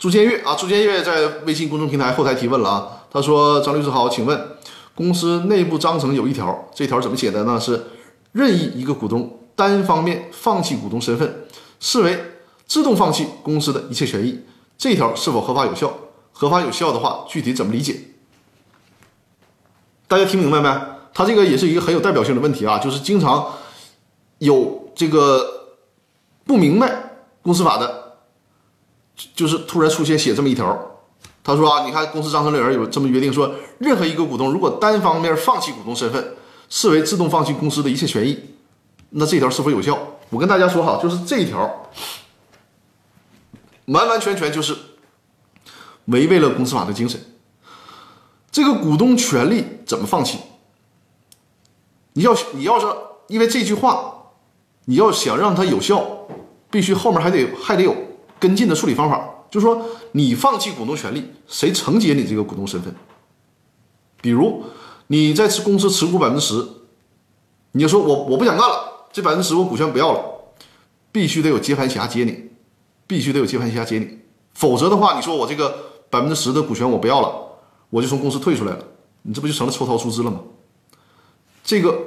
[0.00, 4.56] 朱建月啊，朱建月在微信公众平台后台提问了啊，他说：“张律师好，请问
[4.94, 7.60] 公司内部章程有一条，这条怎么写的呢？
[7.60, 7.84] 是
[8.32, 11.44] 任意一个股东单方面放弃股东身份，
[11.80, 12.18] 视为
[12.66, 14.40] 自动放弃公司的一切权益，
[14.78, 15.92] 这条是否合法有效？
[16.32, 18.00] 合法有效的话，具体怎么理解？
[20.08, 20.80] 大家听明白没？
[21.12, 23.46] 他这个也是一个很有代表性的问题啊，就是经常
[24.38, 25.76] 有这个
[26.46, 26.90] 不明白
[27.42, 27.99] 公司法的。”
[29.34, 30.78] 就是突然出现写这么一条，
[31.42, 36.34] 他说啊，你看公司章程里边有这么约定说，任何一个股东如果单方面放弃股东身份，
[36.68, 38.38] 视为自动放弃公司的一切权益，
[39.10, 39.98] 那这条是否有效？
[40.30, 41.88] 我跟大家说哈，就是这一条，
[43.86, 44.76] 完完全全就是
[46.06, 47.20] 违背了公司法的精神。
[48.52, 50.38] 这个股东权利怎么放弃？
[52.12, 52.86] 你要你要是
[53.28, 54.12] 因为这句话，
[54.84, 56.04] 你要想让它有效，
[56.70, 57.94] 必须后面还得还得有
[58.40, 59.28] 跟进的处理方法。
[59.50, 62.94] 就是说，你放弃股东权利，谁承接你这个股东身份？
[64.22, 64.64] 比如
[65.08, 66.64] 你在持公司持股百分之十，
[67.72, 70.22] 你就说我我不想干了，这百分之十我股权不要了，
[71.10, 72.50] 必须得有接盘侠接你，
[73.08, 74.18] 必须得有接盘侠接你，
[74.54, 75.74] 否则的话，你说我这个
[76.08, 77.34] 百分之十的股权我不要了，
[77.90, 78.84] 我就从公司退出来了，
[79.22, 80.38] 你这不就成了抽逃出资了吗？
[81.64, 81.98] 这个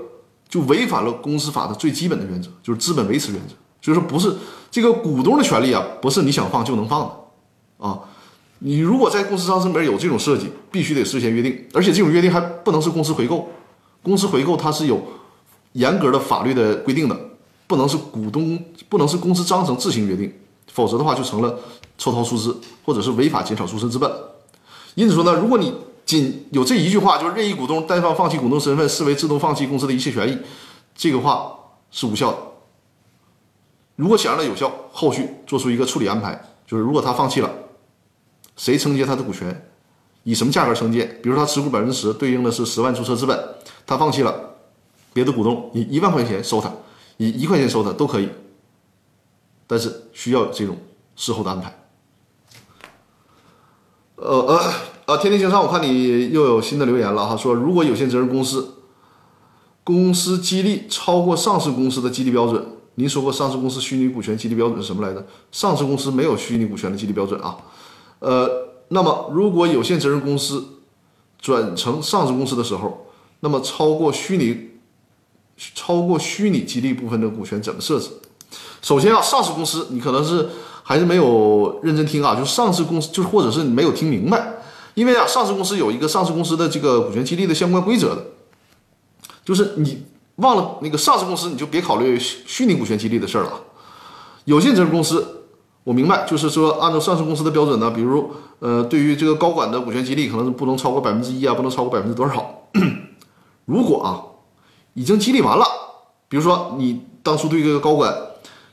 [0.48, 3.54] 就违反了公司法的最基本的原则，就是资本维持原则，
[3.84, 4.34] 就是说不是
[4.72, 7.86] 这个股东的权利啊，不是你想放就能放的。
[7.86, 8.00] 啊，
[8.60, 13.50] 你如果在公司章程里面有这种设计，必须得事先约定，而且这种约定还不能是公司回购，
[14.02, 15.04] 公司回购它是有
[15.74, 17.20] 严格的法律的规定的，
[17.68, 18.58] 不能是股东，
[18.88, 20.34] 不能是公司章程自行约定，
[20.72, 21.60] 否则的话就成了
[21.98, 24.10] 抽逃出资或者是违法减少出资资本。
[24.96, 25.74] 因此说呢，如果你
[26.06, 30.38] 仅有这一句话，就是任意股东单方放弃股东身份，视为自动放弃公司的一切权益，
[30.96, 31.52] 这个话
[31.92, 32.38] 是无效的。
[33.96, 37.50] 如果想让它有效，后续做出一个处理安排，就是如果他放弃了。
[38.56, 39.70] 谁承接他的股权？
[40.24, 41.06] 以什么价格承接？
[41.24, 43.38] 比如他持股百分之十，对应的是十万注册资本，
[43.86, 44.52] 他放弃了，
[45.12, 46.72] 别的股东以一万块钱收他，
[47.18, 48.30] 以一块钱收他都可以，
[49.66, 50.78] 但是需要这种
[51.16, 51.80] 事后的安排。
[54.16, 54.74] 呃呃
[55.08, 58.76] 呃，天天向上，我看你又有新的留言了哈，说如果有限责任公司
[59.84, 65.26] 公司激励超过上市公司的激励标准，您说过上市公司虚拟股权激励标准是什么来着？
[65.52, 67.58] 上市公司没有虚拟股权的激励标准啊。
[68.20, 68.50] 呃，
[68.90, 70.64] 那么如果有限责任公司
[71.42, 73.08] 转成上市公司的时候，
[73.40, 74.70] 那么超过虚拟
[75.58, 78.10] 超过虚拟激励部分的股权怎么设置？
[78.82, 80.50] 首先啊，上市公司你可能是
[80.84, 84.56] 还是没有认真听啊，就上市公司就是或者是你没有听明白，
[84.94, 88.26] 因为啊，上市公司有一个上市公司的这个股权激励的相关规则的，
[89.44, 90.04] 就是你
[90.38, 93.54] 忘了那个上市公司，你就别考虑虚虚拟股权激励的事儿了，
[94.46, 95.42] 有限责任公司。
[95.84, 102.70] 我明白，就是说，按照上市公司的标准呢，比如，呃，对于这个高管的股权激励，可能是不能超过百分之一啊，不能超过百分之多少。
[103.66, 104.24] 如果啊，
[104.94, 105.66] 已经激励完了，
[106.30, 108.16] 比如说你当初对这个高管，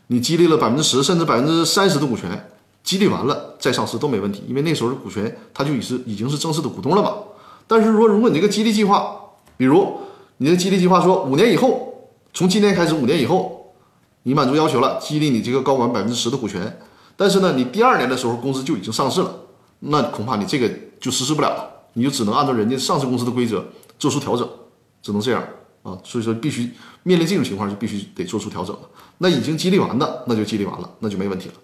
[0.06, 2.48] 你激励了百分之十甚至百分之三十的股权，
[2.84, 7.14] 激励完了再上市都没问题，因为那时候的股权他就已是已经是正式的股东了嘛。
[7.66, 9.16] 但是说，如果你这个激励计划，
[9.56, 9.98] 比如
[10.42, 13.74] 你的激励计划说五年以后，从今天开始五年以后，
[14.22, 16.80] 你满足要求了，激励你这个高管百分之十的股权。
[17.14, 19.30] 但是呢，你第二年的时候公司就已经上市了，
[19.80, 23.62] 那恐怕你这个就实施不了了，你就只能按照人家上市公司的规则
[23.98, 24.48] 做出调整，
[25.02, 25.44] 只能这样
[25.82, 25.98] 啊。
[26.02, 26.70] 所以说，必须
[27.02, 28.82] 面临这种情况就必须得做出调整了。
[29.18, 31.54] 那已经激励完的，那就激励完了，那就没问题了。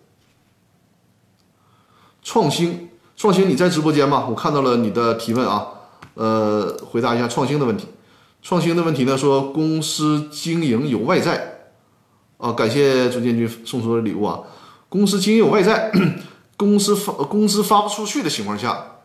[2.22, 4.26] 创新，创新，你在直播间吗？
[4.28, 5.66] 我看到了你的提问啊，
[6.12, 7.86] 呃，回答一下创新的问题。
[8.46, 11.72] 创新的问题呢，说公司经营有外债
[12.38, 14.38] 啊，感谢朱建军送出的礼物啊。
[14.88, 15.90] 公司经营有外债，
[16.56, 18.98] 公司发公司发不出去的情况下，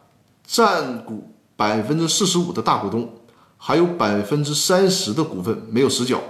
[0.46, 3.12] 占股百分之四十五的大股东
[3.58, 6.22] 还有百分之三十的股份没有实缴，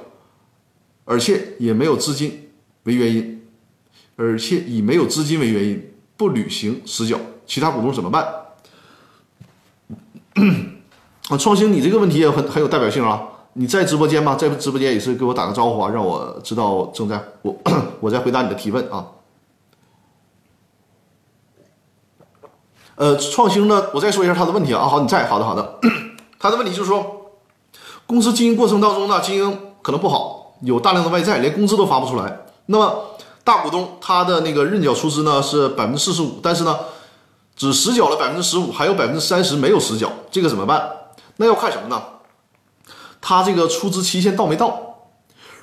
[1.03, 2.49] 而且也没有资金
[2.83, 3.41] 为原因，
[4.15, 8.25] 而且以没有资金为原因不履行实缴，其他股东怎么办？
[11.31, 13.21] 啊，创新，你这个问题也很很有代表性啊！
[13.53, 14.35] 你在直播间吗？
[14.35, 17.55] 在直播间也是给我打个招呼啊，让我知道正在我
[18.01, 19.07] 我在回答你的提问啊。
[22.95, 24.85] 呃，创新呢，我再说一下他的问题啊。
[24.85, 25.79] 好，你在，好的，好的。
[26.37, 27.31] 他的问题就是说，
[28.05, 32.41] 公司经营过程当中呢，经营可能不好，有大量的外债，连工资都发不出来。
[32.65, 33.05] 那么
[33.45, 36.77] 大股东他的那个认缴出资呢是百分之四十五，但是呢，
[37.55, 40.89] 只实缴了百分之十五，还有百分之三十没有实缴，这个怎么办？
[41.41, 42.01] 那要看什么呢？
[43.19, 45.09] 他这个出资期限到没到？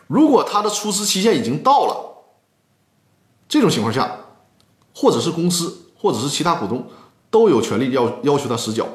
[0.08, 2.24] 如果他的出资期限已经到了，
[3.48, 4.18] 这种情况下，
[4.92, 6.84] 或者是公司，或者是其他股东。
[7.30, 8.88] 都有权利要要求他实缴，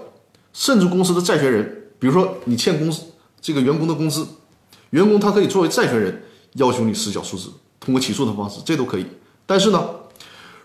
[0.54, 3.04] 甚至公司的债权人，比如说你欠公司
[3.40, 4.26] 这个员工的工资，
[4.90, 6.24] 员工他可以作为债权人
[6.54, 9.06] 要求你实缴出资，通过起诉的方式，这都可以。
[9.46, 9.88] 但是呢，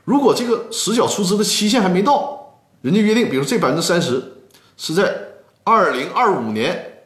[0.04, 4.46] 如果这个实缴出资的期限还没到，人家约定，比如这百分之三十
[4.78, 5.27] 是在
[5.68, 7.02] 二零二五年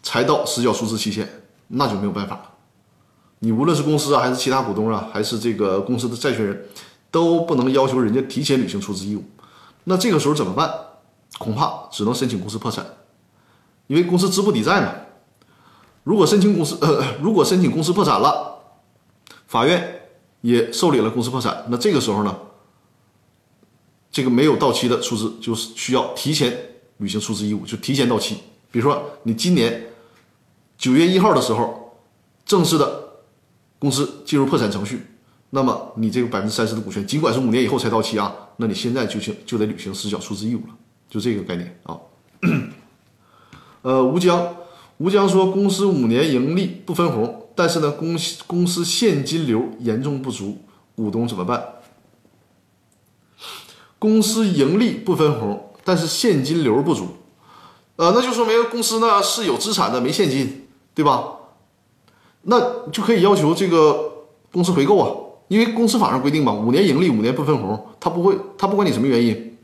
[0.00, 1.28] 才到实缴出资期限，
[1.66, 2.50] 那就没有办法了。
[3.40, 6.64] 你无论是公司啊，还是其他股东啊，还是这个公司的债权人，
[7.10, 9.24] 都不能要求人家提前履行出资义务。
[9.82, 10.72] 那这个时候怎么办？
[11.38, 12.86] 恐怕只能申请公司破产，
[13.88, 14.92] 因为公司资不抵债嘛。
[16.04, 18.60] 如果申请公司呃，如果申请公司破产了，
[19.48, 20.02] 法院
[20.42, 22.36] 也受理了公司破产，那这个时候呢，
[24.12, 26.56] 这个没有到期的出资就是需要提前
[26.98, 28.36] 履行出资义务，就提前到期。
[28.70, 29.86] 比如说你今年
[30.76, 31.96] 九月一号的时候
[32.44, 33.02] 正式的
[33.78, 35.06] 公司进入破产程序，
[35.50, 40.74] 那么你这个百分之三十的股权，尽管是五年以后才到期啊，那你现在就行就得履行实缴出资义务了，
[41.08, 41.98] 就这个概念啊。
[43.82, 44.56] 呃，吴江，
[44.98, 48.16] 吴江说公司五年盈利不分红，但是呢，公
[48.46, 50.58] 公司现金流严重不足，
[50.96, 51.62] 股东怎么办？
[53.98, 57.06] 公司盈利不分红，但是现金流不足，
[57.96, 61.24] 呃，那就说明公司呢是有资产的，没现金，对吧？
[62.42, 62.58] 那
[62.90, 64.12] 就可以要求这个
[64.50, 65.10] 公司回购啊，
[65.48, 69.56] 因为公司法上规定嘛，五年盈利五年不分红，他不会，他不管你什么原因，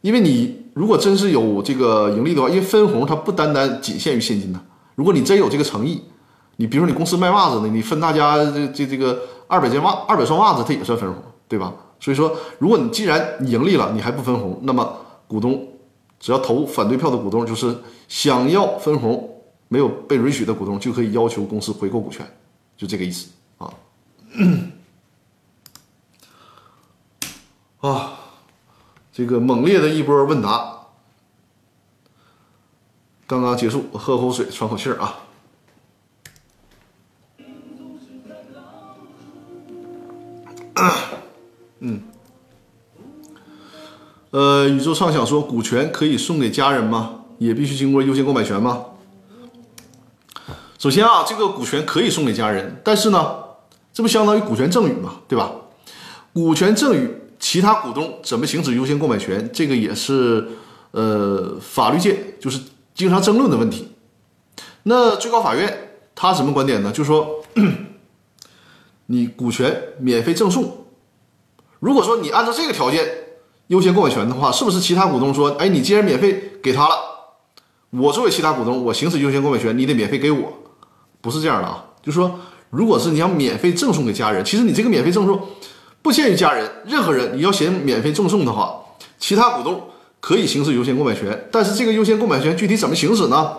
[0.00, 4.60] 因为你如果真是有这个盈利的话，因为分红它不单单仅限于现金的，
[4.94, 6.02] 如果你真有这个诚意，
[6.56, 11.72] 你比如说你公司卖袜子的，你分大家这这这个二百件袜二百双袜子，它也算分红，对吧？
[11.98, 14.96] 所以说，如果你既然你盈利了，你还不分红，那么
[15.30, 15.64] 股东
[16.18, 17.78] 只要投反对票的股东，就是
[18.08, 22.26] 想要分红没有被允许的股东，就可以要求公司回购股权，
[22.76, 23.72] 就这个意思啊。
[27.78, 28.18] 啊，
[29.12, 30.80] 这个猛烈的一波问答
[33.28, 35.16] 刚刚结束，喝口水，喘口气儿啊。
[41.78, 42.02] 嗯，
[44.30, 47.16] 呃，宇宙畅想说，股权可以送给家人吗？
[47.38, 48.84] 也必须经过优先购买权吗？
[50.78, 53.34] 首先啊，这个股权可以送给家人，但是呢，
[53.92, 55.52] 这不相当于股权赠与嘛，对吧？
[56.32, 57.10] 股权赠与，
[57.40, 60.46] 其他股东怎么行使优先购买权，这个也是
[60.92, 62.60] 呃法律界就是
[62.94, 63.88] 经常争论的问题。
[64.84, 66.92] 那最高法院他什么观点呢？
[66.92, 67.42] 就说
[69.06, 70.86] 你股权免费赠送。
[71.80, 73.06] 如果说你按照这个条件
[73.70, 76.96] 优先购买权的话，是不是其他股东说，哎，你既然免费给他了，
[77.90, 80.52] 我作为其他股东，我行使优先购买权，你得免费给我？
[81.20, 82.36] 不是这样的啊，就是说，
[82.70, 85.40] 如果是你想免费赠送给家人，其实你这个免费赠送
[86.02, 88.76] 不限于家人，任何人你要嫌免费赠送的话，
[89.20, 89.80] 其他股东
[90.18, 93.52] 可以行使优先购买权，但是这个优先购买权具体怎么行使呢？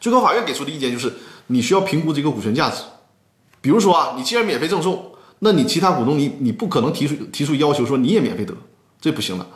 [0.00, 1.12] 最高法院给出的意见就是，
[1.48, 2.76] 你需要评估这个股权价值，
[3.60, 5.10] 比如说啊，你既然免费赠送。
[5.40, 8.54] 那你其他股东，你你不可能提出提出要求说你也免费得，
[9.04, 9.46] 这不行的。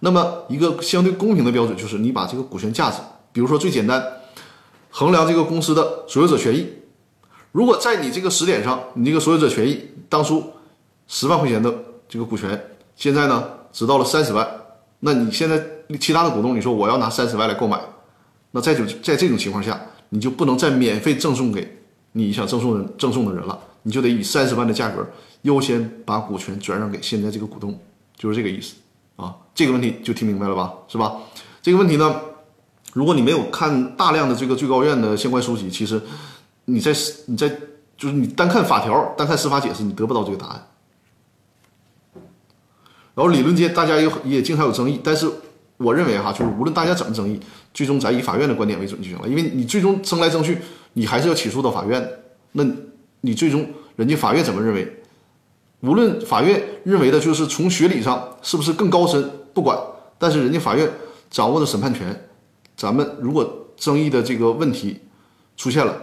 [0.00, 2.96] 那么一个相对公平的标准就是你把这个股权价值，
[3.32, 4.02] 比如说最简单
[4.88, 6.66] 衡量这个公司的所有者权益，
[7.52, 9.78] 如果在你这个时点上，你这个所有者权益
[10.08, 10.42] 当初
[11.06, 11.70] 十万块钱的
[12.08, 12.58] 这个股权，
[12.96, 13.44] 现在呢
[13.74, 14.48] 只到了三十万，
[15.00, 15.62] 那你现在
[16.00, 17.78] 其他的股东你说我要拿三十万来购买，
[18.52, 19.78] 那在就在这种情况下，
[20.08, 21.78] 你就不能再免费赠送给
[22.12, 23.58] 你想赠送人赠送的人了。
[23.82, 25.06] 你就得以三十万的价格
[25.42, 27.78] 优先把股权转让给现在这个股东，
[28.16, 28.76] 就是这个意思
[29.16, 29.36] 啊。
[29.54, 30.72] 这个问题就听明白了吧？
[30.88, 31.16] 是吧？
[31.62, 32.20] 这个问题呢，
[32.92, 36.00] 如果你没有看大量的这个最高院的相关书籍，其实
[36.64, 36.92] 你在
[37.26, 37.48] 你在
[37.96, 40.66] 就是你单看法条、单看司法解释，你得不到这个答案。
[43.14, 45.30] 然后理论界大家有也经常有争议，但是
[45.76, 47.40] 我认为哈，就是无论大家怎么争议，
[47.72, 50.58] 最终咱以法院的观点为准就行了，因为你最终争来争去，
[50.94, 52.08] 你还是要起诉到法院。
[52.52, 52.64] 那。
[53.26, 55.02] 你最终人家法院怎么认为？
[55.80, 59.78] 无论法院认为的就是从学理上是不是更高深，不管，
[60.18, 60.90] 但是人家法院
[61.30, 62.28] 掌握的审判权，
[62.76, 65.00] 咱们如果争议的这个问题
[65.56, 66.00] 出现了，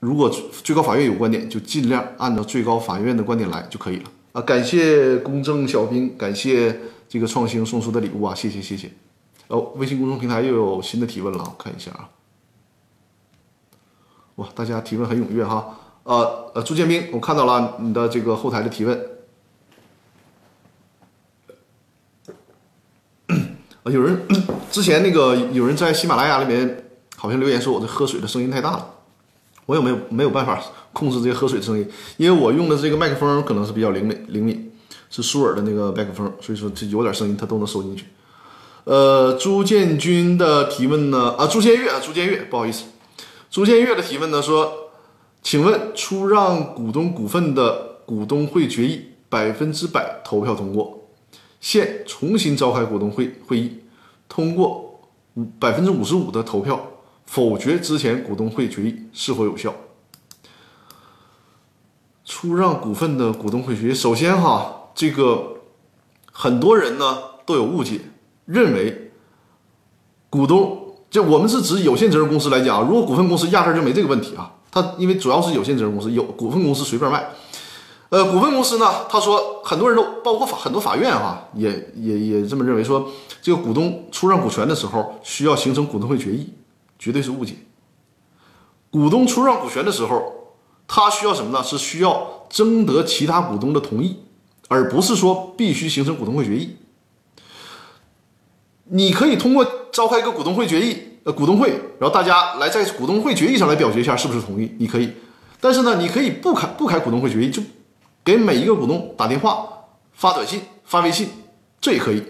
[0.00, 0.28] 如果
[0.62, 4.42] 最高法院有观点，就尽量按照最高法院的观点来就可以了啊！
[4.42, 8.90] 感谢公正小兵，感谢这个创新送出的礼物啊，谢谢谢谢。
[9.48, 12.08] 哦，微信公众平台又有新的提问了，我看一下啊。
[14.36, 19.00] 哇，大家提问很踊跃哈，呃呃，朱建兵，我看到了你的这个后台的提问，
[23.28, 23.36] 啊，
[23.84, 24.26] 有人
[24.70, 28.94] 之前那个有人在喜马拉雅里面好像留言说我这喝水的声音太大了，
[29.66, 30.60] 我也没有没有办法
[30.92, 34.72] 控制这个喝水的声音，因为我用的这个麦克风可能是比较灵敏灵敏，
[35.08, 38.06] 是舒尔的那个麦克风，所以说这有点声音它都能收进去。
[38.84, 42.86] 呃，朱建军的提问呢，啊，朱建月啊，朱建月，不好意思。
[43.48, 44.81] 朱建月的提问呢说
[45.42, 51.08] ：“请问出让股东股份的股东会决议百分之百投票通过，
[51.60, 53.78] 现重新召开股东会会议，
[54.28, 55.00] 通过
[55.34, 56.80] 五百分之五十五的投票
[57.26, 59.74] 否决之前股东会决议是否有效？
[62.24, 65.56] 出让股份的股东会决议，首先哈，这个
[66.30, 68.00] 很多人呢都有误解，
[68.46, 69.10] 认为
[70.30, 74.54] 股东就我们是指有限责任公司来讲，如果股份公司压根就没这个问题啊。
[74.72, 77.28] 他因为主要是有限责任公司，有股份公司随便卖。
[78.08, 83.10] 呃，股份公司呢，他说很多人都包括法很多法院啊，也也也这么认为，说
[83.40, 86.52] 这个股东出让股权的时候需要形成股东会决议，
[86.98, 87.54] 绝对是误解。
[88.90, 90.54] 股东出让股权的时候，
[90.86, 91.62] 他需要什么呢？
[91.62, 94.18] 是需要征得其他股东的同意，
[94.68, 96.76] 而不是说必须形成股东会决议。
[98.84, 101.11] 你可以通过召开一个股东会决议。
[101.24, 101.70] 呃，股东会，
[102.00, 105.12] 然后大家来在股东会决议上来表决一下是不是同意，你可以。
[105.60, 107.62] 但是呢，你可以不开不开股东会决议，就
[108.24, 109.68] 给每一个股东打电话、
[110.12, 111.28] 发短信、发微信，
[111.80, 112.20] 这也可以。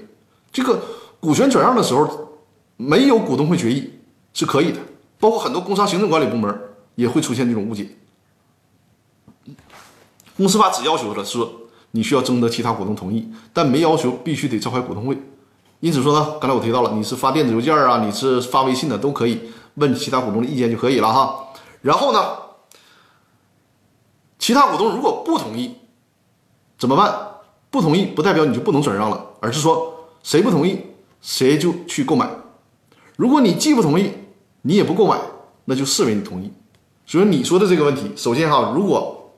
[0.53, 0.83] 这个
[1.21, 2.37] 股权转让的时候
[2.77, 3.91] 没有股东会决议
[4.35, 4.79] 是可以的，
[5.19, 6.61] 包括很多工商行政管理部门
[6.95, 7.89] 也会出现这种误解。
[10.37, 11.39] 公司法只要求的是
[11.93, 15.17] 你需要征得其他股东同意，但没要求必须得召开股东会。
[15.83, 21.49] 因此说呢，刚才我提到了，你是发电子邮件啊，你是发微信的，都可以问其他股东的意见就可以了哈。
[21.81, 22.21] 然后呢，
[24.39, 25.75] 其他股东如果不同意，
[26.79, 27.13] 怎么办？
[27.69, 30.79] 不同意不代表你就不能转让了，而是说谁不同意
[31.21, 32.31] 谁就去购买。
[33.17, 34.13] 如果你既不同意，
[34.61, 35.19] 你也不购买，
[35.65, 36.53] 那就视为你同意。
[37.07, 39.33] 所以你说的这个问题，首先哈，如果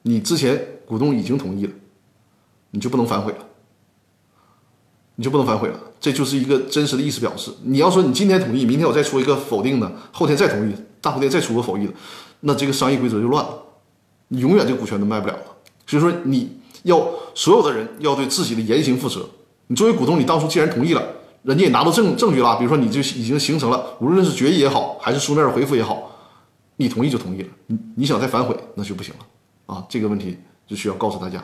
[0.00, 1.72] 你之前股东已经同意了，
[2.70, 3.47] 你就不能反悔了。
[5.20, 7.50] 你就不能反悔了，这就是一个真实的意思表示。
[7.64, 11.92] 你要说你今天同意，明天我再出一个否定的，后天再同意，大后天再出个否定的，
[12.42, 13.50] 那这个商业规则就乱了，
[14.28, 15.42] 你永远这股权都卖不了了。
[15.88, 16.48] 所以说，你
[16.84, 17.04] 要
[17.34, 19.28] 所有的人要对自己的言行负责。
[19.66, 21.02] 你作为股东，你当初既然同意了，
[21.42, 26.16] 人家也拿到证证据了，比如说你就已经形成了，无论是决议也好，还是书面回复也好，
[26.76, 27.48] 你同意就同意了。
[27.66, 29.84] 你你想再反悔，那就不行了啊！
[29.88, 31.42] 这个问题就需要告诉大家。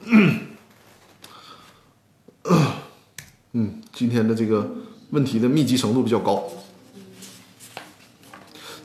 [3.52, 4.68] 嗯，今天的这个
[5.10, 6.44] 问题的密集程度比较高。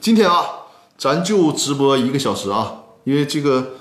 [0.01, 0.45] 今天啊，
[0.97, 3.73] 咱就直播一个小时啊，因为这个，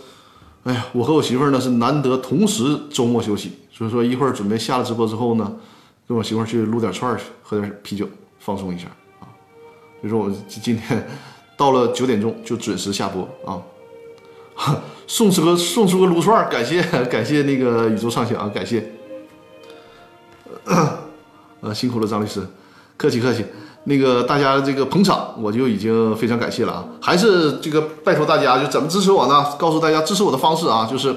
[0.65, 5.57] 哎呀，我和我媳妇儿呢是难得同时周末休息，所以说一会儿准备下了直播之后呢，
[6.07, 8.09] 跟我媳妇儿去撸点串儿去，喝点啤酒，
[8.39, 8.87] 放松一下
[9.21, 9.29] 啊。
[10.01, 11.09] 所以说我今天
[11.57, 13.61] 到了九点钟就准时下播啊。
[15.07, 18.93] 送出个送出个撸串，感谢感谢那个宇宙畅想，感谢，
[21.61, 22.41] 呃辛苦了张律师，
[22.97, 23.45] 客气客气。
[23.87, 26.85] 那个大家这个捧场，我就已经非常感谢了啊。
[27.03, 29.45] 还是这个拜托大家，就怎么支持我呢？
[29.59, 31.15] 告诉大家支持我的方式啊，就是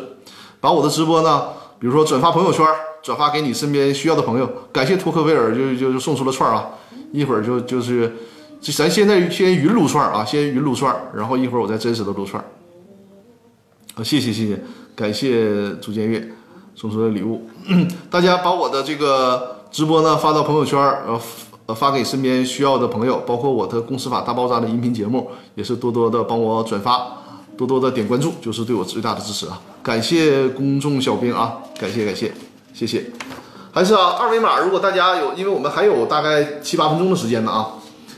[0.59, 1.43] 把我的直播呢，
[1.79, 2.65] 比如说转发朋友圈，
[3.01, 4.49] 转发给你身边需要的朋友。
[4.73, 6.67] 感谢托克维尔，就就就送出了串啊，
[7.13, 8.13] 一会儿就就是，
[8.75, 12.43] 咱现在先云撸串啊，先云撸串，然后一会儿我再真实的撸串。
[13.97, 14.61] 啊，谢谢谢谢，
[14.95, 16.31] 感谢朱建月
[16.75, 17.49] 送出的礼物。
[18.11, 21.19] 大家把我的这个直播呢发到朋友圈，呃
[21.65, 27.07] 呃发给身边需要的朋友，包括我的《公司法大爆炸》的音频节目，也是多多的帮我转发，
[27.57, 29.59] 多多的点关注，就是对我最大的支持啊！
[29.81, 32.31] 感谢公众小兵啊，感谢感谢，
[32.75, 33.03] 谢谢。
[33.71, 37.73] 还是啊，二维码，如果大家有，因为我们还有大概七八分钟的时间呢啊。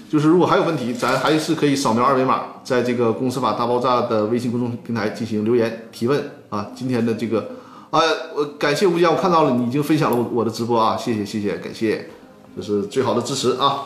[0.09, 6.71] 就是如果还有问题，咱还是可以扫描二维码，在这个公司法大爆炸的微信公众平台进行留言提问啊。
[6.75, 7.47] 今天的这个，
[7.91, 8.01] 啊，
[8.35, 12.09] 我感谢吴江，我看到了你已经分享了我我的直播啊，谢谢谢谢，感谢，
[12.55, 13.83] 这是最好的支持啊。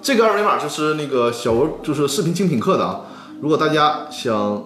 [0.00, 3.02] 这个二维码就是那个小额，就是视频精品课的啊。
[3.42, 4.64] 如果大家想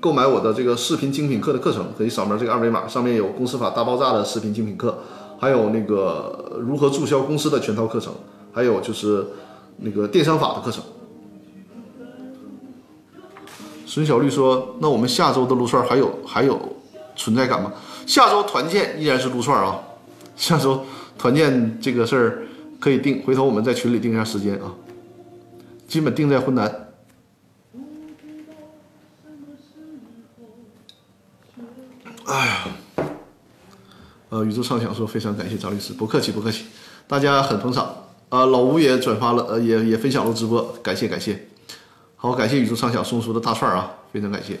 [0.00, 4.98] 购买我的这个视频精品课的课程，可以扫描这个二维码，上面有公司法大爆炸的视频精品课，
[5.40, 8.12] 还有那个如何注销公司的全套课程，
[8.52, 9.26] 还有就是。
[9.76, 10.82] 那个电商法的课程，
[13.86, 16.76] 孙小绿说：“那我们下周的撸串还有还有
[17.16, 17.72] 存在感吗？
[18.06, 19.80] 下周团建依然是撸串啊，
[20.36, 20.84] 下周
[21.18, 22.42] 团建这个事儿
[22.80, 24.72] 可以定，回头我们在群里定一下时间啊，
[25.86, 26.70] 基本定在湖南。”
[32.24, 32.66] 哎呀，
[34.30, 36.64] 呃，宇宙畅想说非常感谢张律师，不客气不客气，
[37.06, 37.94] 大家很捧场。
[38.32, 41.48] 啊，老吴也转发了，呃，也也分享了直播，感谢感谢，
[42.16, 44.58] 好，感谢宇宙畅想送出的大串啊，非常感谢。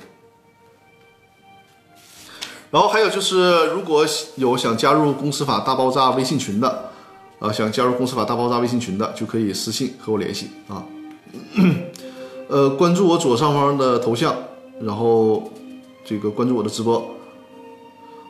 [2.70, 4.04] 然后还有就是，如果
[4.36, 6.90] 有想加入公司法大爆炸微信群的，
[7.38, 10.84] 啊，想加入公司法大爆炸微信群的，就可以私信和我联系啊。
[12.48, 14.36] 呃，关注我左上方的头像，
[14.82, 15.50] 然后
[16.04, 17.02] 这个关注我的直播。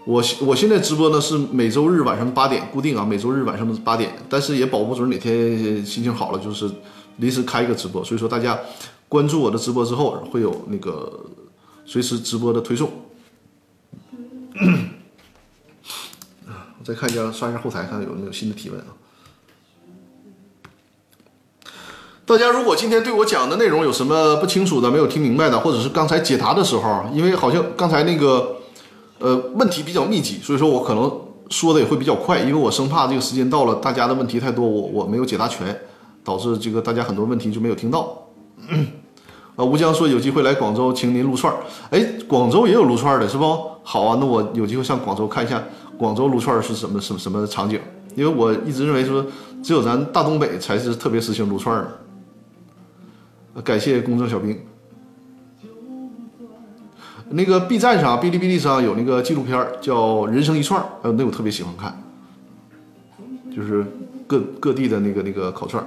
[0.04, 6.68] 我我现在直播呢是每周日晚上八点固定啊，每周日晚上的八点，但是也保不准哪天心情好了，就是
[7.18, 8.58] 临时开一个直播，所以说大家
[9.08, 11.24] 关注我的直播之后，会有那个
[11.84, 12.90] 随时直播的推送。
[16.48, 18.86] 我再看一下，刷一下后台，看有没有新的提问啊。
[22.24, 28.56] 大家如果今天对我讲的内容有什么不清楚的、没有听明白的，或者是刚才解答的时候，因为好像刚才那个
[29.22, 31.10] 呃问题比较密集，所以说我可能
[31.48, 35.78] 说的也会比较快，因为我生怕这个时间到了，大家的问题太多，我我没有解答全，
[36.24, 38.26] 导致这个大家很多问题就没有听到。
[39.54, 41.60] 啊，吴江说有机会来广州，请您撸串儿。
[41.90, 43.44] 哎，广州也有撸串儿的是不？
[43.82, 45.62] 好啊，那我有机会上广州看一下
[45.98, 47.78] 广州撸串儿是什么什么什么场景，
[48.14, 49.24] 因为我一直认为说
[49.62, 51.88] 只有咱大东北才是特别实行撸串儿
[53.54, 53.62] 的。
[53.62, 54.58] 感谢公正小兵。
[57.32, 62.02] 那个 B 站上、哔哩哔哩上有那个纪录片叫《人生一串》，还有那我特别喜欢看，
[63.54, 63.84] 就是
[64.26, 65.84] 各各地的那个那个烤串。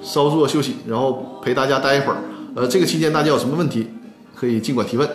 [0.00, 2.16] 稍作休息，然后陪大家待一会儿。
[2.54, 3.88] 呃，这个期间大家有什么问题，
[4.34, 5.06] 可以尽管提问。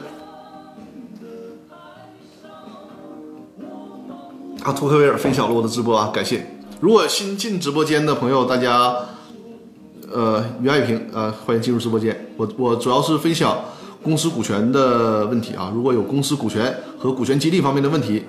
[4.64, 6.46] 啊，图克维尔分享了我的直播啊，感谢。
[6.84, 8.94] 如果新进直播间的朋友，大家，
[10.12, 12.28] 呃，于爱平呃，欢迎进入直播间。
[12.36, 13.58] 我我主要是分享
[14.02, 18.24] 公司股权的问题啊，如果有公司股权和股权激励方面的问题，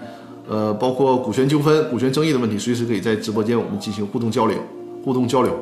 [0.49, 4.57] 呃，包括股权纠纷、股权争议的问题，随时可以在直播间我们进行互动交流。
[5.05, 5.59] 互动交流。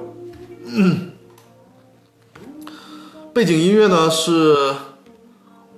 [3.32, 4.54] 背景音乐呢是《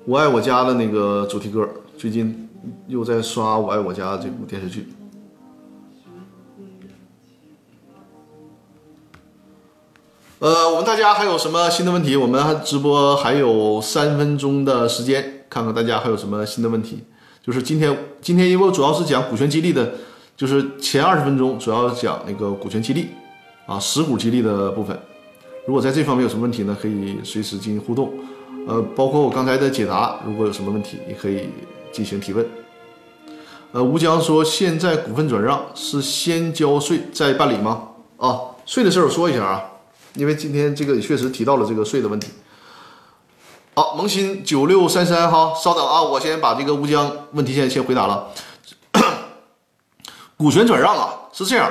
[0.04, 1.64] 我爱我家》的那个主题歌，
[1.96, 2.48] 最近。
[2.88, 4.88] 又在刷《我爱我家》这部电视剧。
[10.44, 12.14] 呃，我们大家还有什么新的问题？
[12.14, 17.02] 我们直播还有三分钟的时间，看看大家还有什么新的问题。
[17.42, 19.92] 就是今天，今天因为我主要是讲股权激励的，
[20.36, 23.08] 就是前二十分钟主要讲那个股权激励
[23.64, 24.94] 啊，实股激励的部分。
[25.66, 28.12] 如果在这方面有什么问题呢，可以随时进行互动。
[28.68, 31.48] 呃，包括我刚才的解答，如果有什么问题，也可以。
[31.90, 32.44] 进行提问。
[33.72, 37.82] 呃，吴江说，现在股份转让是先交税再办理吗？
[38.18, 39.62] 啊，税的事儿我说一下啊，
[40.14, 42.28] 因为今天这个也确实提到了这个税的问题。
[43.74, 48.28] 好，萌新九六三三哈，稍等啊，我先把这个吴江问题先先回答了。
[50.36, 51.70] 股权转让啊，是这样，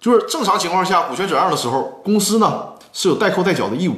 [0.00, 3.94] 就是正常情况下，股权转让的时候，公司呢是有代扣代缴的义务，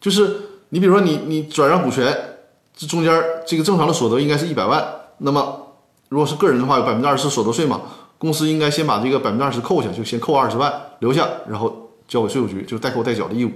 [0.00, 0.40] 就是
[0.70, 2.28] 你比如说你你转让股权。
[2.74, 3.12] 这中间
[3.46, 4.82] 这个正常的所得应该是一百万，
[5.18, 5.74] 那么
[6.08, 7.82] 如果是个人的话，有百分之二十所得税嘛，
[8.16, 11.81] 公司应该先把这个百分之二十扣下，就先扣二十万留下，然后
[12.12, 13.50] 交给税务局，就是代扣代缴的义务。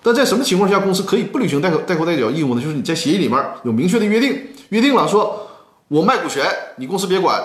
[0.00, 2.62] 但在什么情况下公司可以不履行代扣代扣代缴义务呢？
[2.62, 5.48] 就是你在协议里面有明确的约定，约定了说，
[5.88, 6.46] 我卖股权，
[6.76, 7.42] 你公司别管，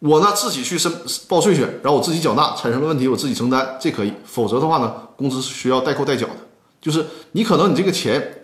[0.00, 0.92] 我呢自己去申
[1.28, 4.12] 报税去，然后我自己缴纳，产生了问题我自己承担，这可以。
[4.24, 6.36] 否则的话呢，公司是需要代扣代缴的，
[6.80, 8.36] 就是你可能你这个钱。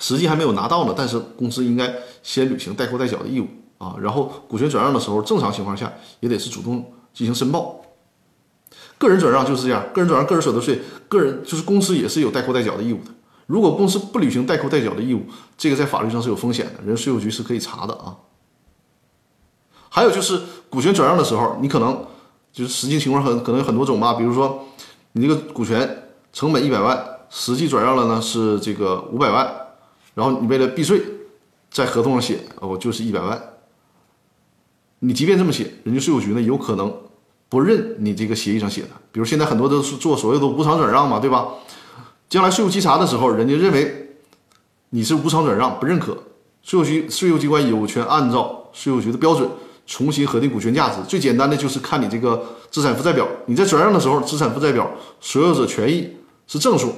[0.00, 1.90] 实际还没有拿到呢，但是公司应该
[2.22, 3.46] 先履行代扣代缴的义务
[3.78, 3.94] 啊。
[4.00, 7.80] 然后股权转让的时候，正常情况下也得是主动进行申报。
[9.04, 13.10] 个人转让就是这样，个人转让个人所得税，个人就是公司也是有代扣代缴的义务的。
[13.46, 15.26] 如果公司不履行代扣代缴的义务，
[15.58, 18.16] 这个在法律上是有风险的，人税务局是可以查的啊。
[19.90, 20.40] 还有就是
[20.70, 22.06] 股权转让的时候，你可能
[22.50, 24.64] 就是实际情况很可能有很多种吧，比如说
[25.12, 29.54] 你这个股权成本一百万，实际转让了呢是这个五百万。
[30.14, 31.02] 然后你为了避税，
[31.70, 33.50] 在合同上写哦就是一百万。
[35.00, 36.90] 你即便这么写，人家税务局呢有可能
[37.54, 38.88] 不认你这个协议上写的。
[39.12, 41.46] 比如现在很多都是做所谓的无偿转让嘛，对吧？
[42.28, 44.16] 将来税务稽查的时候，人家认为
[44.90, 46.18] 你是无偿转让，不认可，
[46.64, 49.48] 税务局税务机关有权按照税务局的标准
[49.86, 50.96] 重新核定股权价值。
[51.06, 54.90] 最简单的就是看你这个资产负债表，你在转让的时候，资产负债表
[55.20, 56.10] 所有者权益
[56.48, 56.92] 是正数，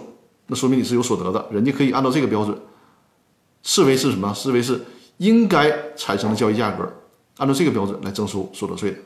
[0.47, 2.57] 那说明你是有所得的，人家可以按照这个标准。
[3.63, 4.33] 视为是什么？
[4.33, 4.81] 视为是
[5.19, 6.91] 应该产生的交易价格，
[7.37, 8.97] 按照这个标准来征收所得税的。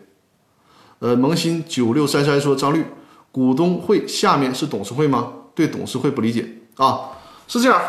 [1.00, 2.84] 呃，萌新九六三三说张律，
[3.32, 5.32] 股东会下面是董事会吗？
[5.54, 7.10] 对董事会不理解啊，
[7.48, 7.82] 是这样，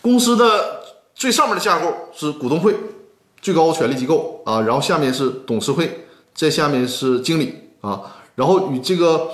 [0.00, 0.82] 公司的
[1.14, 2.74] 最上面的架构是股东会，
[3.40, 8.00] 最高权力机构啊，然后下面是董事会，在下面是经理啊，
[8.34, 9.30] 然后与这个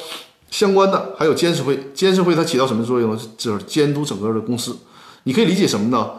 [0.50, 3.20] 相关的还有监事会，监事会它起到什么作用呢？
[3.36, 4.76] 就是监督整个的公司。
[5.24, 6.10] 你可以理解什么呢？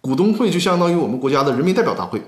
[0.00, 2.22] 股东会就相当于我们国家的人民代表大会，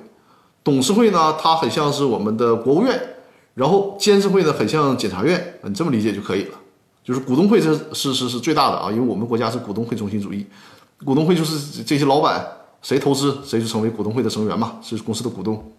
[0.63, 3.17] 董事会呢，它很像是我们的国务院，
[3.55, 6.59] 然后监事会呢，很像检察院，你这么理解就可以了。
[7.05, 10.47] 就是股东会是是是是最大的啊，因为我们国家是股东会中心主义，
[11.05, 12.47] 股东会就是这些老板
[12.81, 15.73] 谁投资谁就成为股东会的成员嘛，是公司的股东。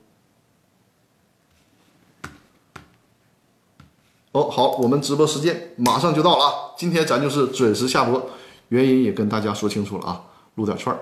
[4.33, 8.29] 哦，好，我们直播时间马上就到了啊，今天咱就是准时下播，
[8.67, 10.21] 原因也跟大家说清楚了啊，
[10.55, 10.99] 撸点串儿，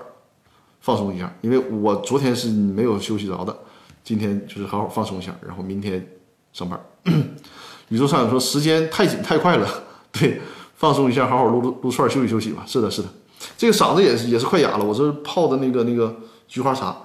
[0.80, 3.58] 放松一下，因为我昨天是没有休息着的，
[4.04, 6.06] 今天就是好好放松一下，然后明天。
[6.52, 6.80] 上班。
[7.88, 9.68] 宇宙上说时间太紧太快了，
[10.10, 10.40] 对，
[10.76, 12.64] 放松一下，好好撸撸撸串，休息休息吧。
[12.66, 13.08] 是的，是的，
[13.58, 16.16] 这个嗓子也是也是快哑了，我这泡的那个那个
[16.48, 16.96] 菊花茶。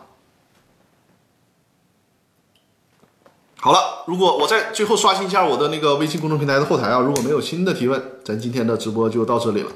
[3.60, 9.72] 好了，如果我在最后刷新一下我的那个微信公众平台的后台啊，如果没有新的提问，咱今天的直播就到这里了。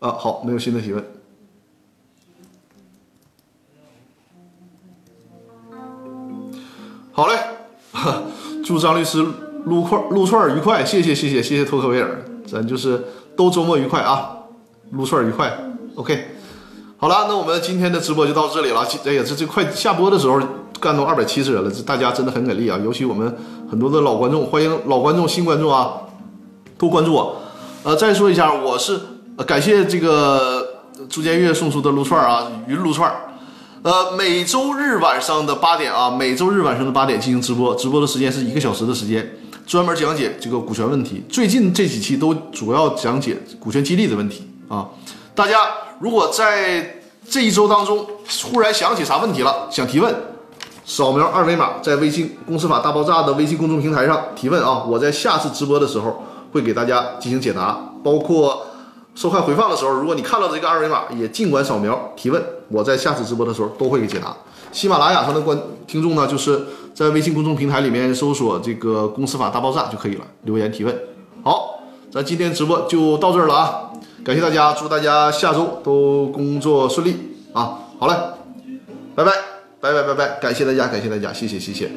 [0.00, 1.02] 啊，好，没有新的提问。
[7.16, 7.34] 好嘞，
[8.62, 9.24] 祝张律师
[9.64, 13.02] 撸块撸串愉快，谢谢谢谢谢谢托克维尔，咱就是
[13.34, 14.36] 都周末愉快啊，
[14.90, 15.58] 撸串愉快
[15.94, 16.36] ，OK。
[16.98, 18.86] 好了，那我们今天的直播就到这里了。
[19.06, 20.38] 哎呀，这这快下播的时候
[20.78, 22.78] 干到二百七十人了，这大家真的很给力啊！
[22.84, 23.34] 尤其我们
[23.70, 25.94] 很多的老观众，欢迎老观众、新观众啊，
[26.76, 27.40] 多关注我。
[27.82, 29.00] 呃，再说一下，我是
[29.46, 30.62] 感谢这个
[31.08, 33.10] 朱建月送出的撸串啊，云撸串。
[33.86, 39.24] 呃，每周日晚上的八点啊，每周日晚上的八点进行直播，直播的时间是一个小时的时间，
[39.64, 41.22] 专门讲解这个股权问题。
[41.28, 44.88] 最近这几期都主要讲解股权激励的问题啊，
[45.36, 45.58] 大家。
[46.00, 46.98] 如果在
[47.30, 48.04] 这一周当中
[48.50, 50.12] 忽然想起啥问题了，想提问，
[50.84, 54.82] 扫描二维码，在微信公司法大爆炸的微信公众平台上提问啊！
[54.82, 58.66] 我在下次直播的时候会给大家进行解答，包括
[59.14, 64.36] 收看回放的时候，如果你看到这个二维码，也尽管扫描提问，我在下次直播的时候都会给解答。
[64.72, 66.60] 喜马拉雅上的观听众呢，就是
[66.92, 70.94] 在微信公众平台里面搜索这个公司法大爆炸就可以了，留言提问。
[71.42, 73.82] 好，咱今天直播就到这儿了啊！
[74.24, 77.16] 感谢大家，祝大家下周都工作顺利
[77.52, 77.78] 啊！
[77.98, 78.14] 好嘞，
[79.14, 79.30] 拜拜
[79.80, 81.88] 拜拜拜拜，感谢大家，感谢大家，谢谢谢谢，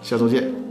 [0.00, 0.67] 下周见。